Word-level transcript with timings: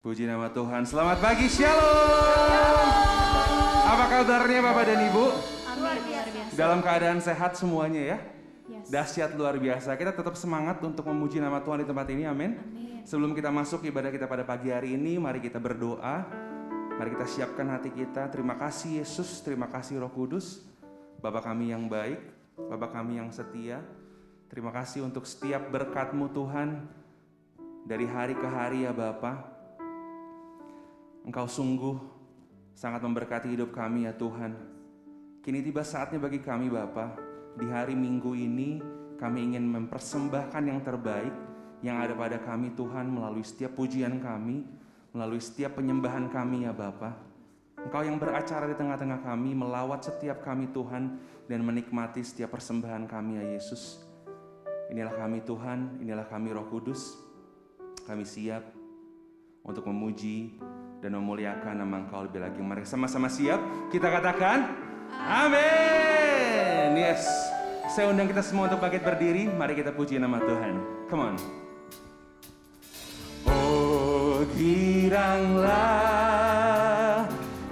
Puji 0.00 0.24
nama 0.24 0.48
Tuhan. 0.48 0.88
Selamat 0.88 1.20
pagi, 1.20 1.44
Shalom. 1.44 2.88
Apa 3.84 4.08
kabarnya 4.08 4.64
Bapak 4.64 4.88
dan 4.88 5.12
Ibu? 5.12 5.24
Luar 5.76 5.98
biasa. 6.00 6.56
Dalam 6.56 6.80
keadaan 6.80 7.20
sehat 7.20 7.52
semuanya 7.60 8.16
ya? 8.16 8.18
Yes. 8.64 8.88
Dahsyat 8.88 9.36
luar 9.36 9.60
biasa. 9.60 10.00
Kita 10.00 10.16
tetap 10.16 10.40
semangat 10.40 10.80
untuk 10.80 11.04
memuji 11.04 11.36
nama 11.36 11.60
Tuhan 11.60 11.84
di 11.84 11.86
tempat 11.92 12.08
ini. 12.16 12.24
Amin. 12.24 12.56
Amin. 12.56 13.04
Sebelum 13.04 13.36
kita 13.36 13.52
masuk 13.52 13.84
ibadah 13.84 14.08
kita 14.08 14.24
pada 14.24 14.40
pagi 14.40 14.72
hari 14.72 14.96
ini, 14.96 15.20
mari 15.20 15.36
kita 15.36 15.60
berdoa. 15.60 16.24
Mari 16.96 17.20
kita 17.20 17.28
siapkan 17.28 17.68
hati 17.68 17.92
kita. 17.92 18.32
Terima 18.32 18.56
kasih 18.56 19.04
Yesus, 19.04 19.44
terima 19.44 19.68
kasih 19.68 20.00
Roh 20.00 20.08
Kudus. 20.08 20.64
Bapak 21.20 21.44
kami 21.44 21.76
yang 21.76 21.92
baik, 21.92 22.24
Bapak 22.56 22.96
kami 22.96 23.20
yang 23.20 23.28
setia. 23.28 23.84
Terima 24.48 24.72
kasih 24.72 25.04
untuk 25.04 25.28
setiap 25.28 25.68
berkat-Mu 25.68 26.32
Tuhan. 26.32 26.88
Dari 27.84 28.08
hari 28.08 28.32
ke 28.32 28.48
hari 28.48 28.88
ya 28.88 28.96
Bapak. 28.96 29.49
Engkau 31.24 31.44
sungguh 31.44 32.00
sangat 32.72 33.04
memberkati 33.04 33.52
hidup 33.52 33.76
kami 33.76 34.08
ya 34.08 34.16
Tuhan. 34.16 34.56
Kini 35.44 35.60
tiba 35.60 35.84
saatnya 35.84 36.20
bagi 36.20 36.40
kami 36.40 36.72
Bapa, 36.72 37.16
di 37.56 37.68
hari 37.68 37.92
Minggu 37.92 38.32
ini 38.36 38.80
kami 39.20 39.52
ingin 39.52 39.68
mempersembahkan 39.68 40.62
yang 40.64 40.80
terbaik 40.80 41.32
yang 41.80 42.00
ada 42.00 42.12
pada 42.16 42.40
kami 42.40 42.72
Tuhan 42.76 43.08
melalui 43.08 43.44
setiap 43.44 43.76
pujian 43.76 44.20
kami, 44.20 44.64
melalui 45.12 45.40
setiap 45.40 45.76
penyembahan 45.80 46.28
kami 46.28 46.64
ya 46.68 46.72
Bapa. 46.72 47.16
Engkau 47.80 48.04
yang 48.04 48.20
beracara 48.20 48.68
di 48.68 48.76
tengah-tengah 48.76 49.24
kami, 49.24 49.56
melawat 49.56 50.04
setiap 50.04 50.44
kami 50.44 50.68
Tuhan 50.72 51.16
dan 51.48 51.60
menikmati 51.64 52.20
setiap 52.20 52.52
persembahan 52.52 53.08
kami 53.08 53.40
ya 53.40 53.44
Yesus. 53.56 54.04
Inilah 54.92 55.16
kami 55.16 55.40
Tuhan, 55.44 56.00
inilah 56.04 56.28
kami 56.28 56.52
Roh 56.52 56.68
Kudus. 56.68 57.16
Kami 58.04 58.28
siap 58.28 58.64
untuk 59.64 59.88
memuji 59.88 60.60
dan 61.00 61.16
memuliakan 61.16 61.80
nama 61.80 62.04
Engkau 62.04 62.28
lebih 62.28 62.44
lagi. 62.44 62.60
Mari 62.60 62.84
sama-sama 62.84 63.32
siap 63.32 63.88
kita 63.88 64.12
katakan 64.12 64.90
Amin. 65.18 66.94
Yes. 66.94 67.26
Saya 67.90 68.14
undang 68.14 68.30
kita 68.30 68.46
semua 68.46 68.70
untuk 68.70 68.78
bangkit 68.78 69.02
berdiri. 69.02 69.50
Mari 69.50 69.74
kita 69.74 69.90
puji 69.90 70.22
nama 70.22 70.38
Tuhan. 70.38 70.78
Come 71.10 71.34
on. 71.34 71.36
Oh 73.50 74.46
giranglah, 74.56 75.68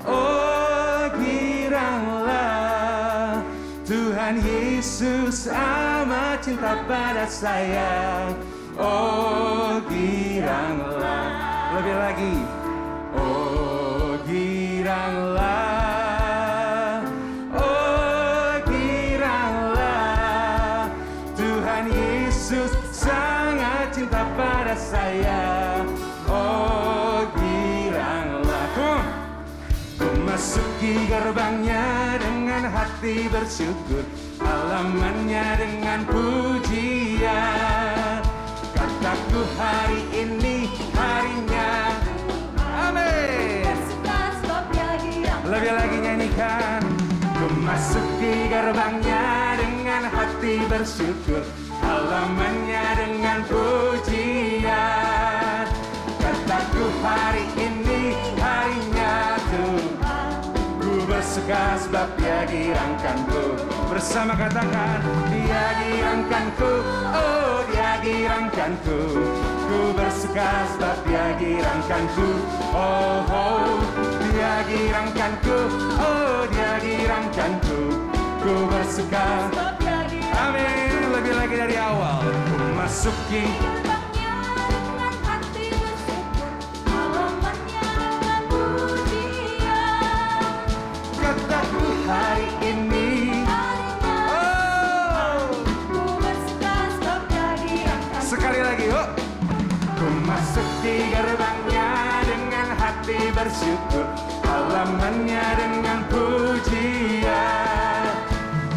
oh 0.05 1.09
giranglah, 1.17 3.41
Tuhan 3.89 4.37
Yesus 4.45 5.49
amat 5.49 6.45
cinta 6.45 6.77
pada 6.85 7.25
saya. 7.25 8.29
Oh 8.77 9.81
giranglah, 9.89 11.25
lebih 11.79 11.95
lagi. 11.97 12.58
Masuki 30.89 31.05
gerbangnya 31.05 32.17
dengan 32.17 32.65
hati 32.73 33.29
bersyukur 33.29 34.01
Halamannya 34.41 35.61
dengan 35.61 36.01
pujian. 36.09 37.29
Kataku 38.73 39.43
hari 39.61 40.01
ini 40.17 40.65
harinya. 40.97 41.93
Amin. 42.57 43.69
Lebih 45.45 45.73
lagi 45.77 45.99
nyanyikan. 46.01 46.81
Ku 47.37 47.53
masuki 47.61 48.49
gerbangnya 48.49 49.61
dengan 49.61 50.09
hati 50.09 50.65
bersyukur 50.73 51.45
Halamannya 51.85 52.87
dengan 52.97 53.45
pujian. 53.45 54.73
Kataku 56.17 56.85
hari 57.05 57.45
ini 57.61 57.78
Ku 61.39 61.47
bersuka 61.47 61.79
sebab 61.87 62.09
dia 62.19 62.39
girangkanku 62.51 63.43
Bersama 63.87 64.35
katakan 64.35 64.99
Dia 65.31 65.67
girangkanku 65.79 66.73
Oh 67.15 67.63
dia 67.71 67.93
girangkanku 68.03 68.99
Ku 69.71 69.79
bersuka 69.95 70.67
sebab 70.75 70.99
dia 71.07 71.39
girangkanku 71.39 72.29
Oh 72.75 73.23
oh 73.31 73.71
Dia 74.27 74.67
girangkanku 74.67 75.59
Oh 76.03 76.43
dia 76.51 76.73
girangkanku 76.83 77.81
Ku 78.43 78.55
bersuka 78.67 79.47
Sebab 79.55 79.75
dia 79.79 79.99
girang. 80.11 80.43
Amin. 80.43 81.03
Lebih 81.15 81.35
lagi 81.39 81.55
dari 81.55 81.77
awal. 81.79 82.19
Ku 82.51 82.67
masuki 82.75 83.47
Ku 100.39 100.45
masuki 100.47 101.11
gerbangnya 101.11 101.91
dengan 102.23 102.71
hati 102.79 103.35
bersyukur 103.35 104.07
Halamannya 104.47 105.47
dengan 105.59 106.07
pujian. 106.07 108.07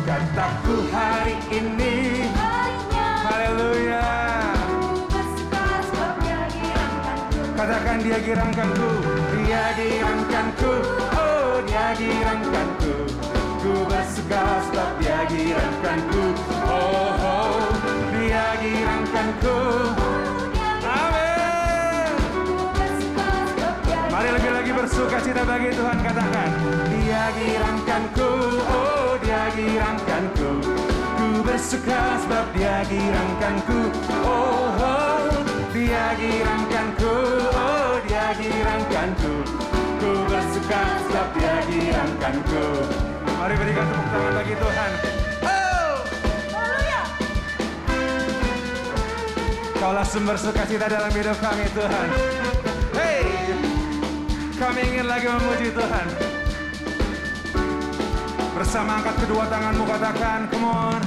Kataku 0.02 0.90
hari 0.90 1.38
ini 1.54 2.26
Haleluya. 3.22 4.10
Katakan 7.54 7.98
dia 8.10 8.18
girangkanku 8.26 8.90
Dia 9.38 9.66
girangkanku. 9.78 10.74
Oh 11.14 11.62
dia 11.70 11.94
girangkanku. 11.94 12.94
Ku 13.62 13.74
bersuka 13.86 14.66
sebab 14.66 14.98
dia 14.98 15.30
girangkanku. 15.30 16.26
Oh 16.66 17.14
oh 17.22 17.70
Dia 18.18 18.50
girangkanku 18.58 19.58
bersuka 24.92 25.24
cita 25.24 25.48
bagi 25.48 25.72
Tuhan 25.72 25.98
katakan 26.04 26.52
Dia 26.92 27.24
girangkanku 27.32 28.32
Oh 28.68 29.16
dia 29.24 29.44
girangkanku. 29.56 30.52
Ku 31.16 31.28
bersuka 31.48 32.20
sebab 32.28 32.46
dia 32.52 32.84
girangkanku 32.92 33.80
Oh 34.28 34.68
oh 34.84 35.32
Dia 35.72 36.12
girangkanku 36.20 37.16
Oh 37.56 38.04
dia 38.04 38.36
girangkanku. 38.36 39.34
Ku 40.04 40.12
bersuka 40.28 40.82
sebab 41.08 41.28
dia 41.40 41.56
girangkanku. 41.72 42.64
Mari 43.40 43.56
berikan 43.56 43.86
tepuk 43.88 44.08
tangan 44.12 44.34
bagi 44.44 44.56
Tuhan. 44.60 44.92
Oh. 45.48 45.96
Kaulah 49.80 50.04
sumber 50.04 50.36
sukacita 50.36 50.92
dalam 50.92 51.12
hidup 51.16 51.40
kami 51.40 51.66
Tuhan. 51.72 52.71
Kami 54.62 54.78
ingin 54.94 55.10
lagi 55.10 55.26
memuji 55.26 55.74
Tuhan. 55.74 56.08
Bersama 58.54 59.02
angkat 59.02 59.16
kedua 59.26 59.50
tanganmu 59.50 59.90
katakan, 59.90 60.46
come 60.54 60.70
on. 60.70 61.02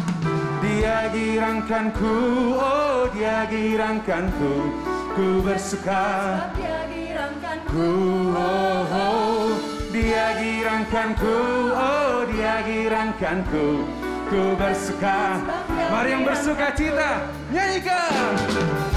Dia 0.58 1.06
girangkanku, 1.14 2.14
oh 2.58 3.06
dia 3.14 3.46
girangkanku. 3.46 4.74
Ku 5.14 5.38
bersuka, 5.38 6.02
Sebab 6.02 6.50
dia 6.58 6.80
girangkanku. 6.90 7.70
ku 7.70 7.90
oh, 8.34 8.82
oh. 8.90 9.46
Dia 9.94 10.34
girangkanku, 10.34 11.38
oh 11.78 12.26
dia 12.26 12.58
girangkanku. 12.66 13.66
Ku 14.34 14.58
bersuka, 14.58 15.38
mari 15.94 16.10
yang 16.10 16.26
bersuka 16.26 16.74
cita, 16.74 17.30
nyanyikan. 17.54 18.34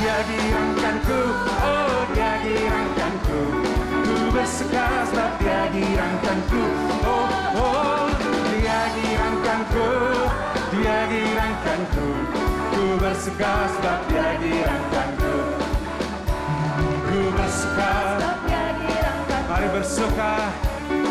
Dia 0.02 0.18
girangkanku, 0.26 1.22
oh 1.62 2.10
dia 2.18 2.32
girangkanku. 2.42 3.67
Ku 4.38 4.46
bersuka 4.46 4.86
sebab 5.10 5.32
dia 5.42 5.62
girangkanku, 5.74 6.66
oh 7.10 7.30
oh. 7.58 8.06
Dia 8.54 8.86
girangkanku, 8.94 9.90
dia 10.78 10.98
girangkanku. 11.10 12.08
Ku 12.70 12.84
bersuka 13.02 13.66
sebab 13.66 14.00
dia 14.06 14.38
girangkanku. 14.38 15.34
Ku 17.10 17.20
bersuka. 17.34 17.94
Mari 19.50 19.68
bersuka 19.74 20.34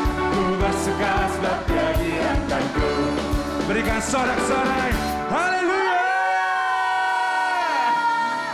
Ku 0.07 0.43
bersuka 0.63 1.13
sebab 1.35 1.59
dia 1.67 1.89
girangkanku 1.99 2.91
Berikan 3.67 3.99
sorak-sorai 3.99 4.93
Haleluya 5.35 6.05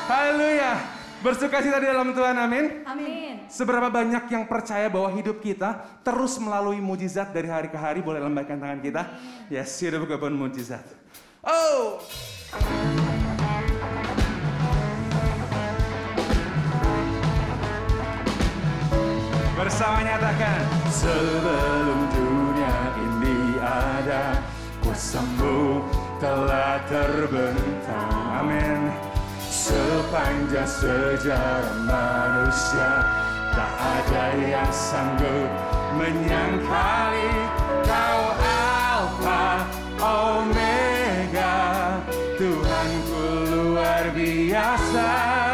Haleluya 0.09 0.92
Bersuka 1.23 1.63
cita 1.63 1.79
di 1.79 1.87
dalam 1.87 2.11
Tuhan, 2.11 2.35
amin. 2.35 2.83
Amin. 2.83 3.35
Seberapa 3.47 3.87
banyak 3.87 4.27
yang 4.27 4.45
percaya 4.51 4.91
bahwa 4.91 5.07
hidup 5.15 5.39
kita 5.39 6.03
terus 6.03 6.35
melalui 6.43 6.83
mujizat 6.83 7.31
dari 7.31 7.47
hari 7.47 7.71
ke 7.71 7.79
hari, 7.79 8.03
boleh 8.03 8.19
lambaikan 8.19 8.59
tangan 8.59 8.83
kita. 8.83 9.07
Yes, 9.47 9.71
hidup 9.79 10.35
mujizat. 10.35 10.83
Oh, 11.47 12.03
bersama 19.55 20.03
nyatakan 20.03 20.63
sebelum 20.91 22.01
dunia 22.11 22.79
ini 22.99 23.39
ada 23.63 24.43
kuasamu 24.83 25.87
telah 26.19 26.83
terbentang 26.91 28.43
amin 28.43 28.82
sepanjang 30.13 30.69
sejarah 30.69 31.73
manusia. 31.89 33.01
Tak 33.57 33.73
ada 33.81 34.37
yang 34.45 34.69
sanggup 34.69 35.49
menyangkali 35.97 37.33
kau 37.81 38.23
alfa 38.45 39.65
omega. 40.05 41.57
Tuhanku 42.37 43.25
luar 43.57 44.13
biasa 44.13 45.52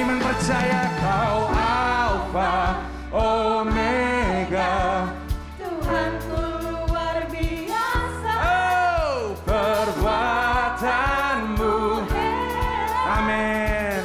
dengan 0.00 0.16
iman 0.16 0.24
percaya 0.24 0.88
kau 0.96 1.52
alfa 1.52 2.80
omega. 3.12 4.72
Tuhanku 5.60 6.40
luar 6.64 7.28
biasa. 7.28 8.32
oh 8.40 9.36
perbuatanmu. 9.44 11.76
Amin. 13.12 14.00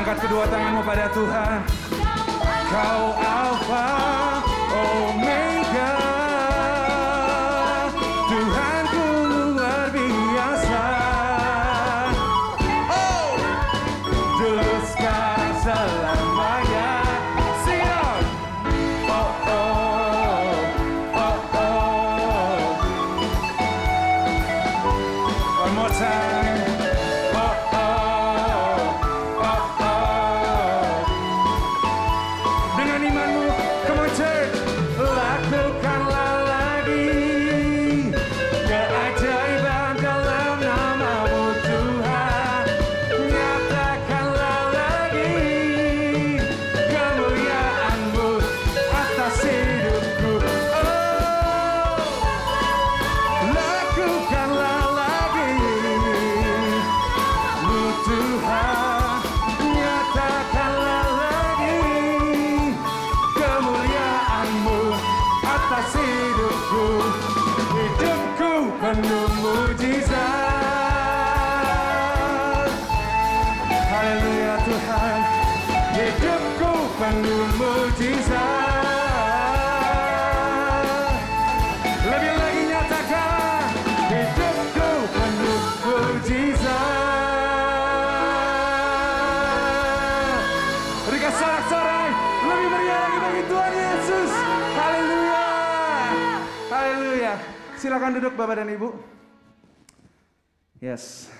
Angkat 0.00 0.16
kedua 0.24 0.48
tanganmu 0.48 0.80
pada 0.80 1.12
Tuhan. 1.12 1.60
Kau 2.72 3.20
Haleluya. 96.76 97.40
Silakan 97.80 98.20
duduk 98.20 98.36
Bapak 98.36 98.60
dan 98.60 98.68
Ibu. 98.68 98.92
Yes. 100.76 101.32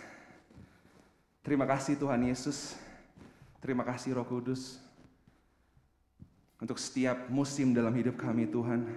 Terima 1.44 1.68
kasih 1.68 2.00
Tuhan 2.00 2.24
Yesus. 2.24 2.72
Terima 3.60 3.84
kasih 3.84 4.16
Roh 4.16 4.24
Kudus. 4.24 4.80
Untuk 6.56 6.80
setiap 6.80 7.28
musim 7.28 7.76
dalam 7.76 7.92
hidup 7.92 8.16
kami 8.16 8.48
Tuhan. 8.48 8.88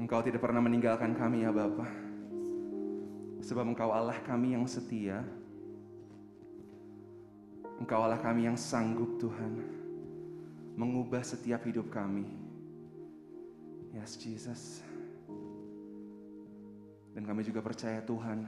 Engkau 0.00 0.24
tidak 0.24 0.40
pernah 0.40 0.64
meninggalkan 0.64 1.12
kami 1.12 1.44
ya 1.44 1.52
Bapa. 1.52 1.84
Sebab 3.44 3.76
Engkau 3.76 3.92
Allah 3.92 4.16
kami 4.24 4.56
yang 4.56 4.64
setia. 4.64 5.20
Engkau 7.76 8.08
Allah 8.08 8.24
kami 8.24 8.48
yang 8.48 8.56
sanggup 8.56 9.20
Tuhan. 9.20 9.52
Mengubah 10.80 11.20
setiap 11.20 11.60
hidup 11.68 11.92
kami. 11.92 12.43
Yes, 13.94 14.18
Jesus. 14.18 14.82
Dan 17.14 17.22
kami 17.22 17.46
juga 17.46 17.62
percaya 17.62 18.02
Tuhan, 18.02 18.42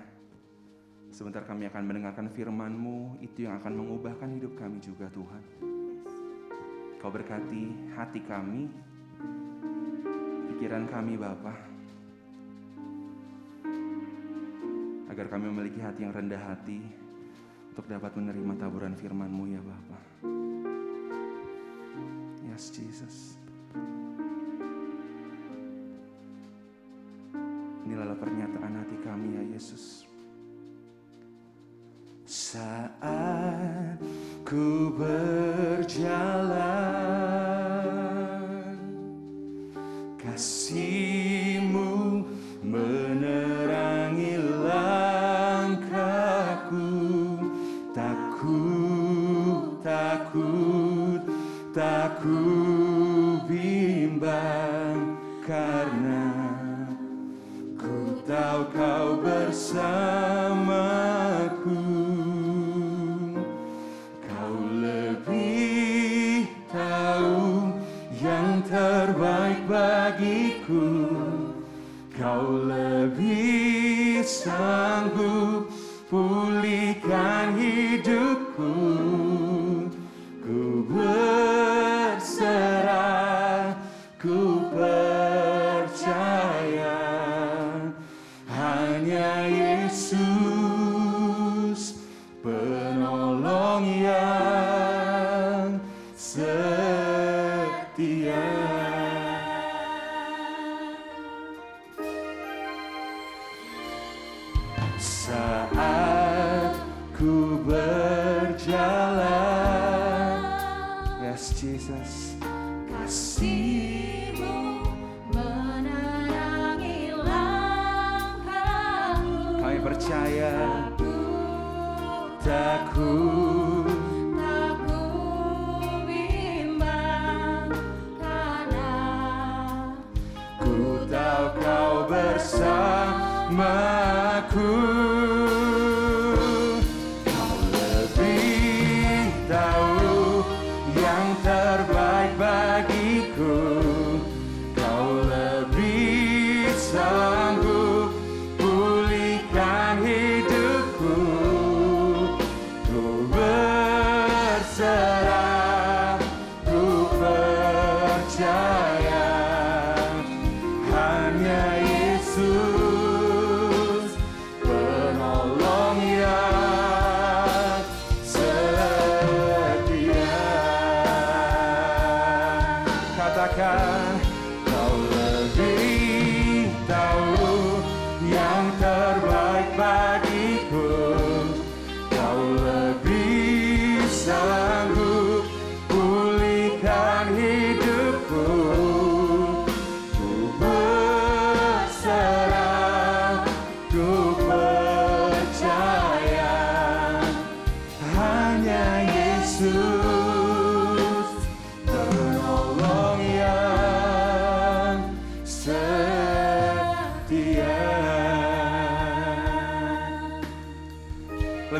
sebentar 1.14 1.46
kami 1.46 1.70
akan 1.70 1.86
mendengarkan 1.86 2.26
firman-Mu, 2.34 3.22
itu 3.22 3.46
yang 3.46 3.62
akan 3.62 3.78
mengubahkan 3.78 4.26
hidup 4.34 4.58
kami 4.58 4.82
juga 4.82 5.06
Tuhan. 5.14 5.42
Kau 6.98 7.14
berkati 7.14 7.94
hati 7.94 8.26
kami, 8.26 8.66
pikiran 10.50 10.90
kami 10.90 11.14
Bapa, 11.14 11.54
agar 15.14 15.30
kami 15.30 15.46
memiliki 15.46 15.78
hati 15.78 16.02
yang 16.02 16.10
rendah 16.10 16.42
hati 16.42 16.82
untuk 17.70 17.86
dapat 17.86 18.18
menerima 18.18 18.66
taburan 18.66 18.98
firman-Mu 18.98 19.44
ya 19.54 19.62
Bapa. 19.62 19.98
Yes, 22.50 22.74
Jesus. 22.74 23.38
Inilah 27.86 28.18
pernyataan 28.18 28.82
hati 28.82 28.98
kami 29.06 29.38
ya 29.38 29.46
Yesus. 29.54 30.02
Saat 32.26 34.02
ku 34.42 34.90
berjalan 34.90 36.50
Kasihmu 40.18 41.05
sanggup 74.46 75.66
pulihkan 76.06 77.58
hidupku 77.58 78.85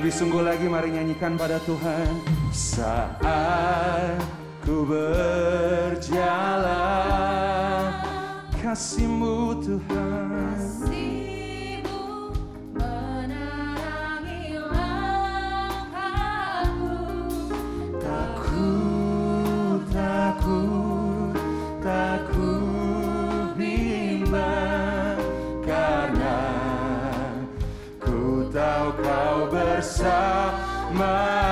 Lebih 0.07 0.23
sungguh 0.23 0.39
lagi 0.39 0.71
mari 0.71 0.95
nyanyikan 0.95 1.35
pada 1.35 1.59
Tuhan. 1.67 2.23
Saat 2.55 4.23
ku 4.63 4.87
berjalan 4.87 6.07
Kasihmu 8.55 9.67
Tuhan. 9.67 10.63
Kasihmu 10.63 11.16
My. 30.07 31.46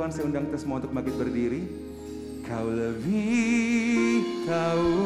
Tuhan 0.00 0.16
saya 0.16 0.32
undang 0.32 0.48
kita 0.48 0.58
semua 0.64 0.80
untuk 0.80 0.96
bangkit 0.96 1.12
berdiri. 1.12 1.60
Kau 2.48 2.72
lebih 2.72 4.24
tahu 4.48 4.96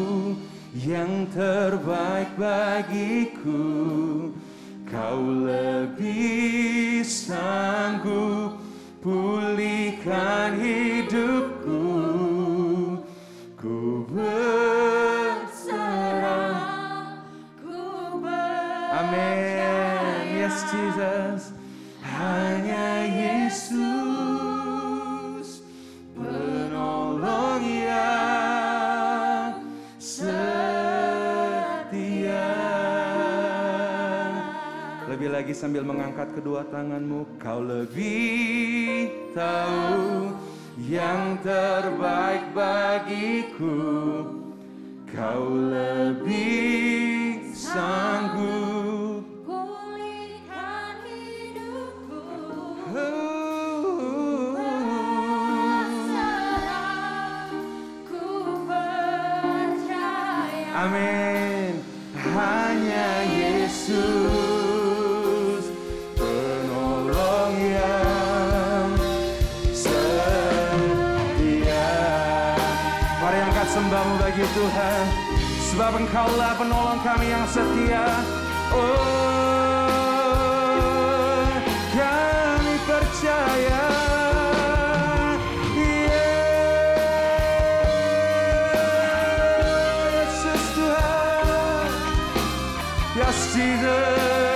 yang 0.86 1.26
terbaik 1.34 2.30
bagiku. 2.38 3.66
tanganmu. 36.74 37.33
Yes, 93.16 93.54
Jesus. 93.54 94.53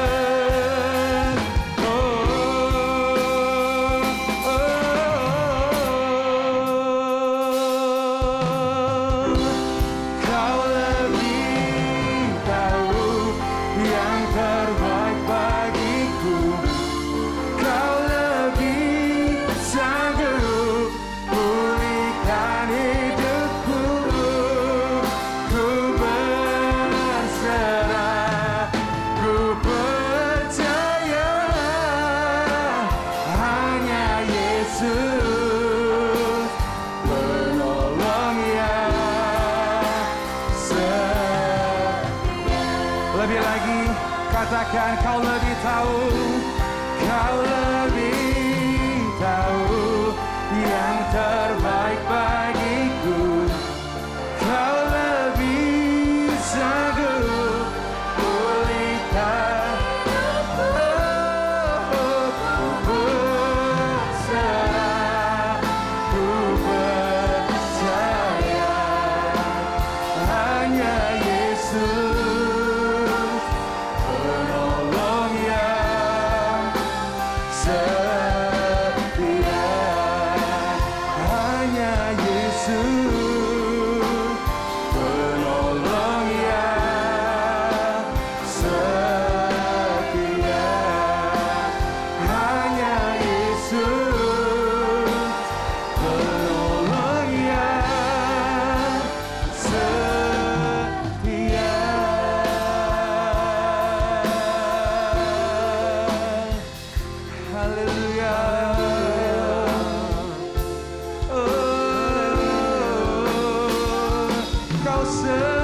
Jesus. 115.28 115.57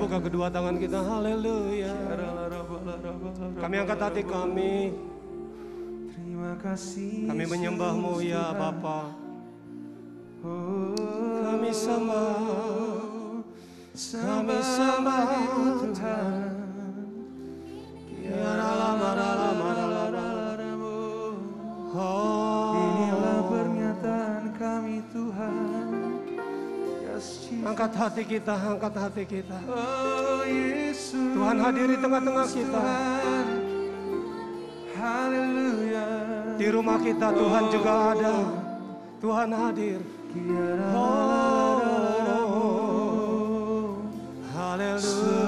Buka 0.00 0.18
kedua 0.24 0.46
tangan 0.48 0.76
kita. 0.80 0.98
Haleluya. 1.04 1.92
Kami 3.60 3.74
angkat 3.76 4.00
hati 4.00 4.22
kami. 4.24 4.96
Terima 6.16 6.56
kasih. 6.56 7.28
Kami 7.28 7.44
menyembahmu 7.44 8.24
ya 8.24 8.56
Bapa. 8.56 9.09
Hati 28.20 28.36
kita, 28.36 28.52
angkat 28.52 28.92
hati 29.00 29.24
kita. 29.24 29.56
Oh 29.64 30.44
Yesus. 30.44 31.32
Tuhan 31.32 31.56
hadir 31.56 31.88
di 31.88 31.96
tengah-tengah 31.96 32.52
kita. 32.52 32.84
Haleluya. 35.00 36.04
Di 36.60 36.68
rumah 36.68 37.00
kita 37.00 37.32
Tuhan 37.32 37.72
juga 37.72 38.12
ada. 38.12 38.44
Tuhan 39.24 39.48
hadir. 39.56 40.04
Oh. 40.92 41.80
Haleluya. 44.52 45.39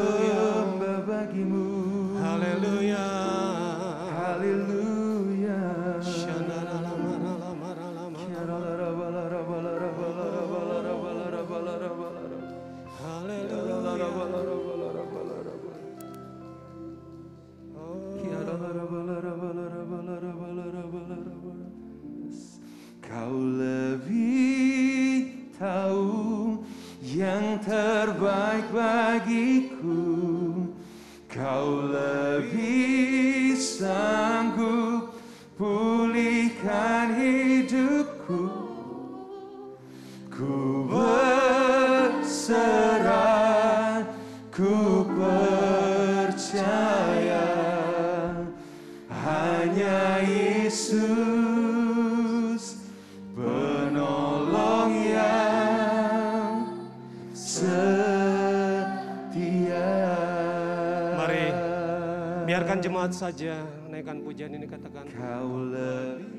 Jemaat 63.02 63.18
saja 63.18 63.66
naikkan 63.90 64.22
pujian 64.22 64.54
ini 64.54 64.62
katakan. 64.62 65.02
Kau 65.10 65.66
lebih 65.66 66.31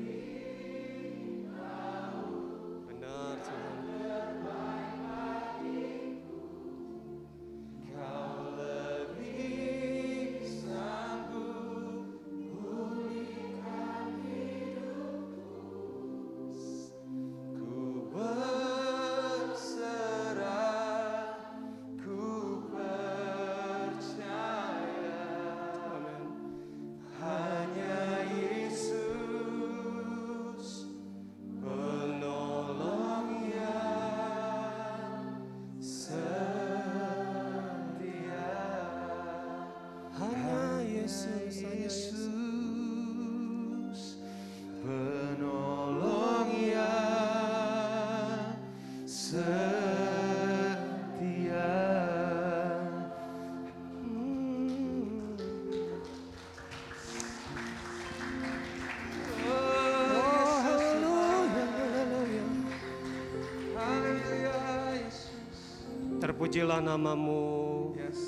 Terpujilah 66.54 66.86
namamu, 66.86 67.98
Yes 67.98 68.22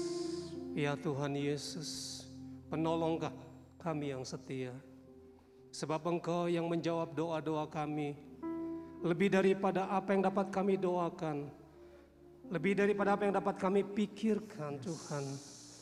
ya 0.74 0.98
Tuhan 0.98 1.38
Yesus, 1.38 2.26
penolongkah 2.66 3.30
kami 3.78 4.10
yang 4.10 4.26
setia. 4.26 4.74
Sebab 5.70 6.02
Engkau 6.10 6.50
yang 6.50 6.66
menjawab 6.66 7.14
doa-doa 7.14 7.70
kami, 7.70 8.18
lebih 9.06 9.30
daripada 9.30 9.86
apa 9.86 10.10
yang 10.10 10.26
dapat 10.26 10.50
kami 10.50 10.74
doakan, 10.74 11.54
lebih 12.50 12.74
daripada 12.74 13.14
apa 13.14 13.30
yang 13.30 13.34
dapat 13.38 13.62
kami 13.62 13.86
pikirkan 13.86 14.82
Tuhan. 14.82 15.22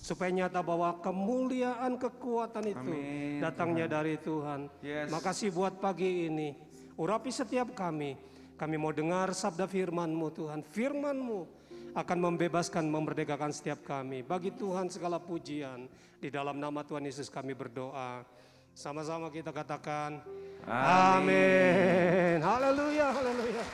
Supaya 0.04 0.28
nyata 0.28 0.60
bahwa 0.60 1.00
kemuliaan 1.00 1.96
kekuatan 1.96 2.76
itu 2.76 2.92
Amin, 2.92 3.40
datangnya 3.40 3.88
dari 3.88 4.20
Tuhan. 4.20 4.68
Yes. 4.84 5.08
Makasih 5.08 5.48
buat 5.48 5.80
pagi 5.80 6.28
ini. 6.28 6.52
Urapi 7.00 7.32
setiap 7.32 7.72
kami. 7.72 8.20
Kami 8.60 8.76
mau 8.76 8.92
dengar 8.92 9.32
sabda 9.32 9.64
firman-Mu 9.64 10.28
Tuhan. 10.28 10.60
Firman-Mu 10.60 11.63
akan 11.94 12.18
membebaskan, 12.18 12.90
memerdekakan 12.90 13.54
setiap 13.54 13.86
kami. 13.86 14.26
Bagi 14.26 14.50
Tuhan 14.50 14.90
segala 14.90 15.22
pujian. 15.22 15.86
Di 16.18 16.26
dalam 16.26 16.58
nama 16.58 16.82
Tuhan 16.82 17.06
Yesus 17.06 17.30
kami 17.30 17.54
berdoa. 17.54 18.26
Sama-sama 18.74 19.30
kita 19.30 19.54
katakan. 19.54 20.18
Amin. 20.66 22.42
Haleluya, 22.42 23.14
haleluya. 23.14 23.64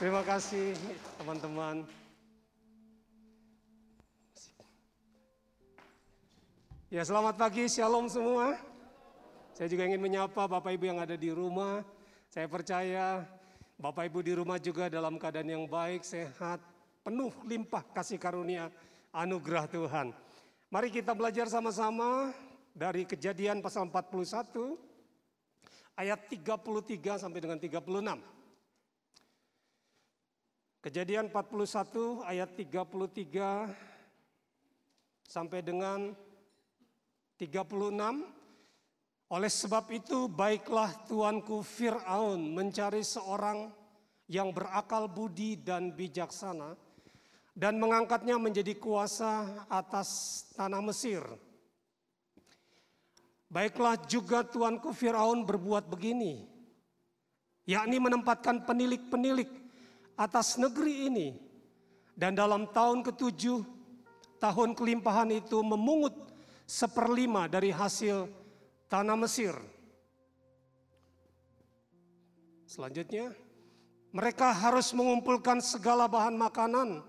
Terima 0.00 0.24
kasih 0.24 0.72
teman-teman. 1.20 1.84
Ya 6.88 7.04
selamat 7.04 7.36
pagi, 7.36 7.68
shalom 7.68 8.08
semua. 8.08 8.56
Saya 9.52 9.68
juga 9.68 9.84
ingin 9.84 10.00
menyapa 10.00 10.48
Bapak 10.48 10.72
Ibu 10.72 10.96
yang 10.96 11.00
ada 11.02 11.16
di 11.18 11.28
rumah. 11.28 11.84
Saya 12.32 12.48
percaya 12.48 13.24
Bapak 13.76 14.08
Ibu 14.08 14.24
di 14.24 14.32
rumah 14.32 14.56
juga 14.56 14.88
dalam 14.88 15.20
keadaan 15.20 15.52
yang 15.52 15.64
baik, 15.68 16.00
sehat, 16.00 16.62
penuh 17.06 17.30
limpah 17.46 17.86
kasih 17.94 18.18
karunia 18.18 18.66
anugerah 19.14 19.70
Tuhan. 19.70 20.10
Mari 20.74 20.90
kita 20.90 21.14
belajar 21.14 21.46
sama-sama 21.46 22.34
dari 22.74 23.06
kejadian 23.06 23.62
pasal 23.62 23.86
41 23.86 24.74
ayat 25.94 26.26
33 26.26 27.22
sampai 27.22 27.38
dengan 27.38 27.62
36. 27.62 27.78
Kejadian 30.82 31.30
41 31.30 32.26
ayat 32.26 32.50
33 32.58 33.70
sampai 35.30 35.62
dengan 35.62 36.10
36 37.38 38.34
Oleh 39.26 39.50
sebab 39.50 39.90
itu 39.90 40.30
baiklah 40.30 40.94
tuanku 41.10 41.58
Fir'aun 41.58 42.38
mencari 42.54 43.02
seorang 43.02 43.74
yang 44.30 44.54
berakal 44.54 45.10
budi 45.10 45.58
dan 45.58 45.90
bijaksana 45.90 46.85
dan 47.56 47.80
mengangkatnya 47.80 48.36
menjadi 48.36 48.76
kuasa 48.76 49.64
atas 49.72 50.44
tanah 50.52 50.84
Mesir. 50.84 51.24
Baiklah 53.48 53.96
juga 54.04 54.44
tuanku 54.44 54.92
Firaun 54.92 55.48
berbuat 55.48 55.88
begini, 55.88 56.44
yakni 57.64 57.96
menempatkan 57.96 58.68
penilik-penilik 58.68 59.48
atas 60.20 60.60
negeri 60.60 61.08
ini. 61.08 61.28
Dan 62.16 62.36
dalam 62.36 62.68
tahun 62.72 63.04
ketujuh, 63.04 63.60
tahun 64.40 64.76
kelimpahan 64.76 65.32
itu 65.32 65.60
memungut 65.60 66.12
seperlima 66.68 67.48
dari 67.48 67.72
hasil 67.72 68.28
tanah 68.88 69.16
Mesir. 69.16 69.56
Selanjutnya, 72.66 73.32
mereka 74.16 74.48
harus 74.52 74.96
mengumpulkan 74.96 75.60
segala 75.60 76.08
bahan 76.08 76.34
makanan 76.34 77.04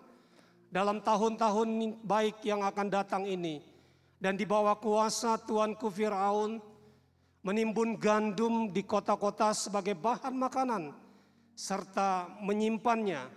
dalam 0.67 0.99
tahun-tahun 0.99 1.99
baik 2.03 2.43
yang 2.43 2.63
akan 2.63 2.88
datang 2.91 3.23
ini. 3.23 3.63
Dan 4.17 4.34
di 4.34 4.49
bawah 4.49 4.75
kuasa 4.82 5.38
Tuanku 5.38 5.93
Fir'aun 5.93 6.58
menimbun 7.45 7.95
gandum 8.01 8.73
di 8.73 8.82
kota-kota 8.82 9.53
sebagai 9.53 9.93
bahan 9.93 10.34
makanan 10.34 10.84
serta 11.53 12.41
menyimpannya. 12.41 13.30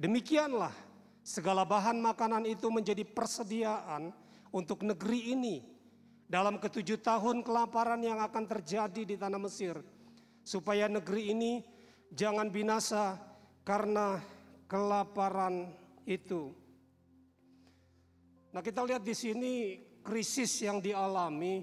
Demikianlah 0.00 0.74
segala 1.22 1.62
bahan 1.62 2.02
makanan 2.02 2.44
itu 2.50 2.66
menjadi 2.68 3.06
persediaan 3.06 4.10
untuk 4.50 4.82
negeri 4.82 5.38
ini 5.38 5.62
dalam 6.26 6.58
ketujuh 6.58 6.98
tahun 7.02 7.42
kelaparan 7.42 8.02
yang 8.02 8.18
akan 8.22 8.44
terjadi 8.46 9.02
di 9.02 9.14
tanah 9.18 9.38
Mesir 9.38 9.78
supaya 10.46 10.86
negeri 10.90 11.34
ini 11.34 11.52
jangan 12.10 12.50
binasa 12.50 13.18
karena 13.62 14.18
kelaparan 14.70 15.70
itu. 16.10 16.50
Nah, 18.50 18.58
kita 18.58 18.82
lihat 18.82 19.06
di 19.06 19.14
sini 19.14 19.52
krisis 20.02 20.50
yang 20.66 20.82
dialami 20.82 21.62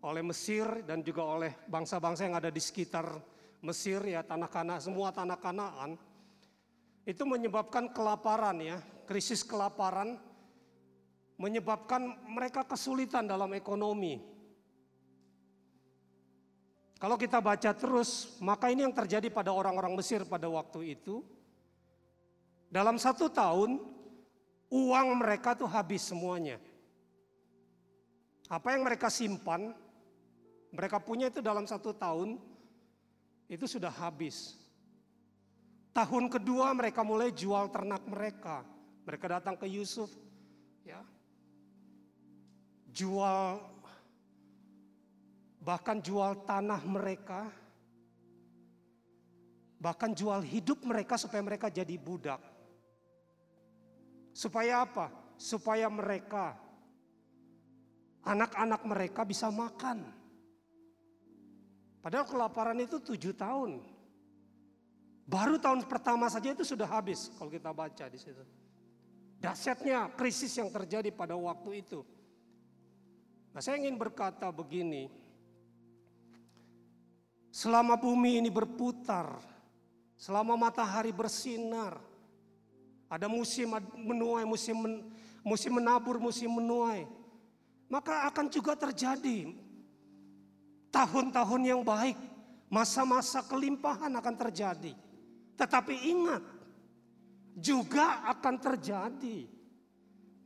oleh 0.00 0.22
Mesir 0.22 0.86
dan 0.86 1.02
juga 1.02 1.26
oleh 1.26 1.52
bangsa-bangsa 1.66 2.30
yang 2.30 2.38
ada 2.38 2.48
di 2.48 2.62
sekitar 2.62 3.10
Mesir 3.60 4.00
ya 4.06 4.24
tanah 4.24 4.48
kana 4.48 4.80
semua 4.80 5.12
tanah 5.12 5.36
Kanaan 5.36 6.00
itu 7.04 7.26
menyebabkan 7.26 7.92
kelaparan 7.92 8.56
ya, 8.62 8.78
krisis 9.04 9.44
kelaparan 9.44 10.16
menyebabkan 11.40 12.20
mereka 12.28 12.68
kesulitan 12.68 13.24
dalam 13.24 13.48
ekonomi. 13.56 14.20
Kalau 17.00 17.16
kita 17.16 17.40
baca 17.40 17.72
terus, 17.72 18.36
maka 18.44 18.68
ini 18.68 18.84
yang 18.84 18.92
terjadi 18.92 19.32
pada 19.32 19.48
orang-orang 19.48 19.96
Mesir 19.96 20.20
pada 20.28 20.52
waktu 20.52 21.00
itu. 21.00 21.24
Dalam 22.70 22.96
satu 23.02 23.26
tahun, 23.26 23.82
uang 24.70 25.08
mereka 25.18 25.58
tuh 25.58 25.66
habis 25.66 26.06
semuanya. 26.06 26.62
Apa 28.46 28.78
yang 28.78 28.86
mereka 28.86 29.10
simpan, 29.10 29.74
mereka 30.70 31.02
punya 31.02 31.26
itu 31.26 31.42
dalam 31.42 31.66
satu 31.66 31.90
tahun, 31.90 32.38
itu 33.50 33.66
sudah 33.66 33.90
habis. 33.90 34.54
Tahun 35.90 36.30
kedua 36.30 36.70
mereka 36.70 37.02
mulai 37.02 37.34
jual 37.34 37.66
ternak 37.74 38.06
mereka. 38.06 38.62
Mereka 39.02 39.26
datang 39.26 39.58
ke 39.58 39.66
Yusuf, 39.66 40.06
ya, 40.86 41.02
jual 42.94 43.58
bahkan 45.58 45.98
jual 45.98 46.46
tanah 46.46 46.78
mereka, 46.86 47.50
bahkan 49.78 50.14
jual 50.14 50.38
hidup 50.46 50.82
mereka 50.86 51.18
supaya 51.18 51.42
mereka 51.42 51.66
jadi 51.70 51.94
budak. 51.98 52.49
Supaya 54.40 54.88
apa? 54.88 55.12
Supaya 55.36 55.84
mereka, 55.92 56.56
anak-anak 58.24 58.80
mereka 58.88 59.20
bisa 59.28 59.52
makan. 59.52 60.00
Padahal 62.00 62.24
kelaparan 62.24 62.80
itu 62.80 62.96
tujuh 63.04 63.36
tahun. 63.36 63.84
Baru 65.28 65.60
tahun 65.60 65.84
pertama 65.84 66.32
saja 66.32 66.56
itu 66.56 66.64
sudah 66.64 66.88
habis 66.88 67.28
kalau 67.36 67.52
kita 67.52 67.68
baca 67.68 68.08
di 68.08 68.16
situ. 68.16 68.40
Dasyatnya 69.44 70.16
krisis 70.16 70.56
yang 70.56 70.72
terjadi 70.72 71.12
pada 71.12 71.36
waktu 71.36 71.84
itu. 71.84 72.00
Nah 73.52 73.60
saya 73.60 73.76
ingin 73.76 74.00
berkata 74.00 74.48
begini, 74.48 75.12
Selama 77.52 78.00
bumi 78.00 78.40
ini 78.40 78.48
berputar, 78.48 79.36
selama 80.16 80.56
matahari 80.56 81.12
bersinar, 81.12 82.09
ada 83.10 83.26
musim 83.26 83.74
menuai, 83.98 84.46
musim 84.46 84.78
men, 84.78 84.94
musim 85.42 85.74
menabur, 85.74 86.22
musim 86.22 86.46
menuai, 86.46 87.10
maka 87.90 88.30
akan 88.30 88.46
juga 88.46 88.78
terjadi 88.78 89.50
tahun-tahun 90.94 91.62
yang 91.66 91.82
baik, 91.82 92.14
masa-masa 92.70 93.42
kelimpahan 93.42 94.14
akan 94.14 94.34
terjadi. 94.38 94.94
Tetapi 95.58 95.94
ingat, 96.06 96.42
juga 97.58 98.22
akan 98.30 98.54
terjadi 98.62 99.50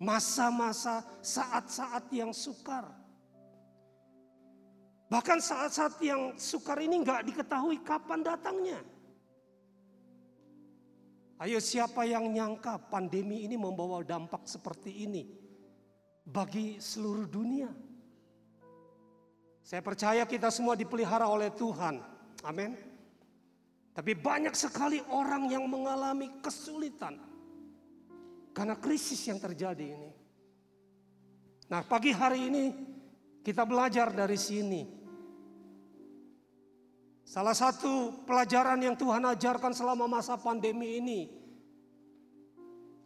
masa-masa 0.01 1.05
saat-saat 1.21 2.09
yang 2.17 2.33
sukar. 2.33 2.89
Bahkan 5.13 5.39
saat-saat 5.39 6.01
yang 6.01 6.33
sukar 6.41 6.81
ini 6.81 7.05
nggak 7.05 7.29
diketahui 7.29 7.85
kapan 7.85 8.25
datangnya. 8.25 8.81
Ayo 11.43 11.59
siapa 11.59 12.07
yang 12.07 12.31
nyangka 12.31 12.79
pandemi 12.87 13.43
ini 13.43 13.59
membawa 13.59 13.99
dampak 14.07 14.47
seperti 14.47 15.03
ini 15.03 15.27
bagi 16.23 16.79
seluruh 16.79 17.27
dunia. 17.27 17.71
Saya 19.65 19.83
percaya 19.83 20.23
kita 20.29 20.53
semua 20.55 20.79
dipelihara 20.79 21.27
oleh 21.27 21.51
Tuhan. 21.51 21.99
Amin. 22.47 22.77
Tapi 23.95 24.13
banyak 24.15 24.55
sekali 24.55 25.03
orang 25.11 25.51
yang 25.51 25.67
mengalami 25.67 26.31
kesulitan 26.43 27.19
karena 28.55 28.79
krisis 28.79 29.23
yang 29.27 29.39
terjadi 29.43 29.95
ini. 29.95 30.11
Nah, 31.71 31.83
pagi 31.83 32.15
hari 32.15 32.51
ini 32.51 32.65
kita 33.43 33.67
belajar 33.67 34.15
dari 34.15 34.39
sini. 34.39 35.04
Salah 37.35 37.51
satu 37.51 38.15
pelajaran 38.31 38.79
yang 38.79 38.95
Tuhan 38.95 39.27
ajarkan 39.27 39.75
selama 39.75 40.07
masa 40.07 40.39
pandemi 40.39 41.03
ini 41.03 41.21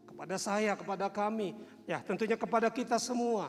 kepada 0.05 0.37
saya, 0.37 0.77
kepada 0.77 1.09
kami, 1.09 1.57
ya 1.89 2.05
tentunya 2.05 2.37
kepada 2.37 2.69
kita 2.69 3.01
semua, 3.01 3.49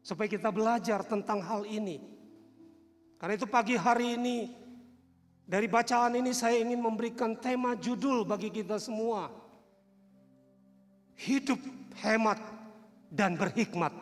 supaya 0.00 0.24
kita 0.24 0.48
belajar 0.48 1.04
tentang 1.04 1.44
hal 1.44 1.68
ini. 1.68 2.00
Karena 3.20 3.36
itu 3.36 3.44
pagi 3.44 3.76
hari 3.76 4.16
ini 4.16 4.48
dari 5.44 5.68
bacaan 5.68 6.16
ini 6.16 6.32
saya 6.32 6.56
ingin 6.56 6.80
memberikan 6.80 7.36
tema 7.36 7.76
judul 7.76 8.24
bagi 8.24 8.48
kita 8.48 8.80
semua. 8.80 9.28
Hidup 11.20 11.60
hemat 12.00 12.40
dan 13.12 13.36
berhikmat. 13.36 13.92